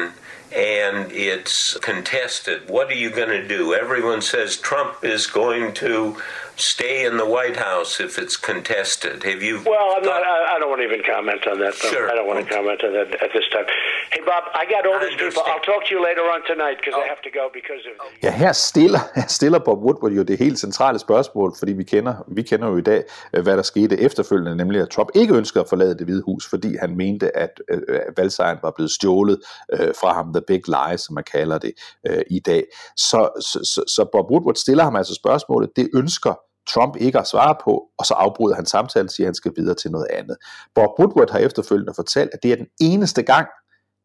and 0.56 1.12
it's 1.12 1.78
contested. 1.82 2.58
What 2.67 2.88
are 2.91 3.00
you 3.04 3.10
going 3.10 3.30
to 3.30 3.48
do? 3.48 3.74
Everyone 3.74 4.22
says 4.22 4.58
Trump 4.58 5.04
is 5.04 5.28
going 5.28 5.74
to 5.74 6.17
stay 6.56 7.06
in 7.06 7.18
the 7.18 7.26
White 7.26 7.58
House 7.58 8.00
if 8.00 8.18
it's 8.18 8.38
contested. 8.38 9.24
Have 9.24 9.42
you? 9.44 9.56
Well, 9.66 9.90
I'm 9.96 10.04
not. 10.04 10.22
I, 10.34 10.36
I 10.54 10.60
don't 10.60 10.70
want 10.70 10.82
to 10.82 10.88
even 10.92 11.04
comment 11.14 11.48
on 11.52 11.60
that. 11.60 11.74
Sure. 11.74 12.06
I 12.12 12.16
don't 12.18 12.28
want 12.32 12.40
to 12.44 12.48
comment 12.56 12.80
on 12.88 12.92
that 12.98 13.10
at 13.26 13.32
this 13.38 13.48
time. 13.54 13.68
Hey, 14.14 14.22
Bob, 14.30 14.44
I 14.62 14.64
got 14.74 14.82
all 14.90 15.00
these 15.06 15.18
people. 15.24 15.42
I'll 15.52 15.66
talk 15.72 15.82
to 15.88 15.92
you 15.96 16.02
later 16.10 16.26
on 16.34 16.40
tonight 16.52 16.78
because 16.82 16.96
oh. 16.98 17.04
I 17.04 17.08
have 17.14 17.22
to 17.28 17.32
go 17.40 17.44
because 17.60 17.84
of. 17.90 17.94
Ja, 18.24 18.32
her 18.32 18.54
stiller, 18.54 19.00
her 19.16 19.28
stiller 19.28 19.60
Bob 19.60 19.80
Woodward 19.86 20.12
jo 20.12 20.24
det 20.24 20.38
helt 20.38 20.60
centrale 20.60 21.00
spørgsmål, 21.00 21.54
fordi 21.60 21.74
vi 21.74 21.84
kender, 21.84 22.14
vi 22.28 22.42
kender 22.42 22.68
jo 22.68 22.78
i 22.78 22.82
dag, 22.82 23.04
øh, 23.34 23.44
hvad 23.44 23.58
der 23.58 23.64
skete 23.64 23.98
efterfølgende, 24.00 24.56
nemlig 24.56 24.82
at 24.82 24.90
Trump 24.90 25.10
ikke 25.16 25.36
ønskede 25.36 25.62
at 25.64 25.70
forlade 25.70 25.98
det 25.98 26.06
hvide 26.06 26.24
hus, 26.26 26.50
fordi 26.50 26.76
han 26.76 26.98
mente, 26.98 27.38
at 27.38 27.62
øh, 27.72 27.82
valgsejren 28.18 28.58
var 28.62 28.72
blevet 28.72 28.92
stjålet 28.92 29.42
øh, 29.74 29.94
fra 30.02 30.14
ham, 30.14 30.34
the 30.34 30.44
big 30.48 30.62
lie, 30.68 30.98
som 30.98 31.16
man 31.16 31.24
kalder 31.24 31.58
det 31.58 31.74
øh, 32.08 32.22
i 32.30 32.40
dag. 32.40 32.64
Så, 32.98 33.30
så, 33.40 33.60
så, 33.74 33.84
så 33.96 34.10
Bob 34.12 34.32
Woodward 34.32 34.56
stiller 34.56 34.84
ham 34.84 34.96
altså 34.96 35.16
spørgsmålet, 35.16 35.70
det 35.76 35.90
ønsker 35.96 36.34
Trump 36.69 36.95
ikke 36.95 37.19
at 37.19 37.28
svare 37.28 37.56
på, 37.63 37.84
og 37.97 38.06
så 38.06 38.13
afbryder 38.13 38.56
han 38.56 38.65
samtalen 38.65 39.06
og 39.06 39.12
siger, 39.12 39.26
at 39.26 39.28
han 39.28 39.36
skal 39.36 39.52
videre 39.56 39.76
til 39.76 39.91
noget 39.91 40.08
andet. 40.10 40.38
Bob 40.76 40.89
Woodward 41.00 41.32
har 41.32 41.39
efterfølgende 41.39 41.93
fortalt, 41.95 42.30
at 42.34 42.43
det 42.43 42.52
er 42.52 42.56
den 42.56 42.67
eneste 42.82 43.24
gang 43.24 43.47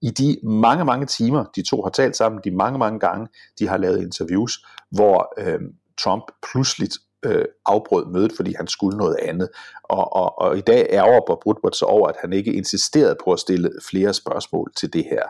i 0.03 0.11
de 0.11 0.37
mange, 0.43 0.85
mange 0.85 1.07
timer, 1.07 1.45
de 1.57 1.63
to 1.63 1.83
har 1.83 1.91
talt 1.91 2.17
sammen, 2.17 2.41
de 2.45 2.51
mange, 2.51 2.79
mange 2.79 3.01
gange, 3.01 3.29
de 3.59 3.69
har 3.69 3.77
lavet 3.77 4.03
interviews, 4.03 4.53
hvor 4.91 5.35
øh, 5.39 5.61
Trump 5.99 6.23
pludselig 6.53 6.89
øh, 7.25 7.45
afbrød 7.67 8.07
mødet, 8.07 8.33
fordi 8.37 8.55
han 8.57 8.67
skulle 8.67 8.99
noget 8.99 9.17
andet. 9.23 9.49
Og, 9.83 10.13
og, 10.13 10.39
og 10.39 10.59
i 10.59 10.61
dag 10.61 10.87
ærger 10.91 11.21
Bob 11.27 11.47
Woodward 11.47 11.73
så 11.73 11.85
over, 11.85 12.09
at 12.09 12.17
han 12.21 12.33
ikke 12.33 12.53
insisterede 12.53 13.17
på 13.25 13.33
at 13.33 13.41
stille 13.41 13.71
flere 13.89 14.15
spørgsmål 14.15 14.73
til 14.77 14.93
det 14.93 15.05
her. 15.05 15.23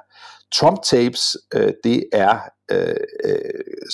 Trump 0.54 0.82
tapes, 0.82 1.36
øh, 1.54 1.72
det 1.84 2.04
er 2.12 2.38
øh, 2.70 2.96
øh 3.24 3.40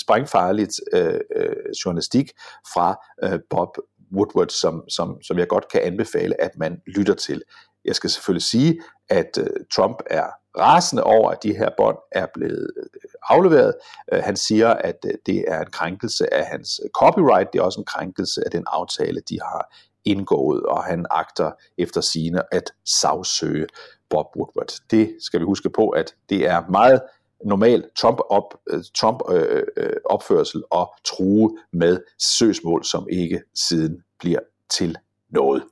sprængfarligt 0.01 0.81
øh, 0.93 1.21
øh, 1.37 1.57
journalistik 1.85 2.31
fra 2.75 3.05
øh, 3.25 3.39
Bob 3.51 3.77
Woodward, 4.17 4.49
som, 4.49 4.85
som, 4.89 5.23
som 5.23 5.39
jeg 5.39 5.49
godt 5.49 5.69
kan 5.73 5.81
anbefale, 5.81 6.41
at 6.41 6.51
man 6.57 6.81
lytter 6.87 7.15
til. 7.15 7.43
Jeg 7.85 7.95
skal 7.95 8.11
selvfølgelig 8.11 8.43
sige, 8.43 8.81
at 9.09 9.39
øh, 9.39 9.47
Trump 9.75 10.03
er 10.07 10.27
rasende 10.59 11.05
over, 11.05 11.31
at 11.31 11.43
de 11.43 11.57
her 11.57 11.69
bånd 11.77 11.97
er 12.13 12.27
blevet 12.35 12.71
øh, 12.77 13.11
afleveret. 13.29 13.75
Øh, 14.13 14.23
han 14.23 14.37
siger, 14.37 14.69
at 14.69 14.97
øh, 15.07 15.13
det 15.27 15.45
er 15.49 15.61
en 15.61 15.71
krænkelse 15.71 16.35
af 16.35 16.47
hans 16.47 16.81
copyright, 16.95 17.53
det 17.53 17.59
er 17.59 17.63
også 17.63 17.81
en 17.81 17.87
krænkelse 17.87 18.45
af 18.45 18.51
den 18.51 18.65
aftale, 18.67 19.21
de 19.29 19.39
har 19.41 19.75
indgået, 20.05 20.63
og 20.63 20.85
han 20.85 21.07
agter 21.11 21.51
efter 21.79 22.01
sine 22.01 22.55
at 22.55 22.73
sagsøge 22.85 23.67
Bob 24.11 24.27
Woodward. 24.37 24.73
Det 24.91 25.17
skal 25.21 25.41
vi 25.41 25.45
huske 25.45 25.71
på, 25.71 25.89
at 25.89 26.15
det 26.29 26.49
er 26.49 26.63
meget 26.71 27.01
normal 27.45 27.85
Trump, 27.97 28.19
op, 28.31 28.55
Trump 28.95 29.23
øh, 29.31 29.63
øh, 29.77 29.93
opførsel 30.05 30.63
og 30.71 30.95
true 31.05 31.59
med 31.73 32.01
søgsmål, 32.39 32.85
som 32.85 33.07
ikke 33.11 33.43
siden 33.55 34.03
bliver 34.19 34.41
til 34.71 34.97
noget. 35.31 35.63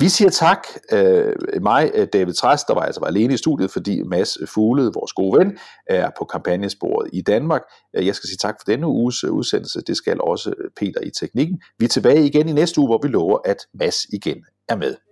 Vi 0.00 0.08
siger 0.08 0.30
tak. 0.30 0.66
Øh, 0.92 1.32
mig, 1.62 1.90
øh, 1.94 2.06
David 2.12 2.34
Træs, 2.34 2.64
der 2.64 2.74
var 2.74 2.80
altså 2.80 3.00
var 3.00 3.06
alene 3.06 3.34
i 3.34 3.36
studiet, 3.36 3.70
fordi 3.70 4.02
Mads 4.02 4.38
Fuglede, 4.54 4.92
vores 4.94 5.12
gode 5.12 5.38
ven, 5.38 5.58
er 5.86 6.10
på 6.18 6.24
kampagnesporet 6.24 7.10
i 7.12 7.22
Danmark. 7.22 7.62
Øh, 7.96 8.06
jeg 8.06 8.14
skal 8.14 8.28
sige 8.28 8.36
tak 8.36 8.54
for 8.60 8.64
denne 8.64 8.86
uges 8.86 9.24
øh, 9.24 9.32
udsendelse. 9.32 9.80
Det 9.80 9.96
skal 9.96 10.20
også 10.20 10.54
Peter 10.76 11.00
i 11.02 11.10
teknikken. 11.20 11.60
Vi 11.78 11.84
er 11.84 11.88
tilbage 11.88 12.26
igen 12.26 12.48
i 12.48 12.52
næste 12.52 12.80
uge, 12.80 12.88
hvor 12.88 13.00
vi 13.02 13.08
lover, 13.08 13.38
at 13.44 13.56
Mads 13.74 14.04
igen 14.12 14.44
er 14.68 14.76
med. 14.76 15.09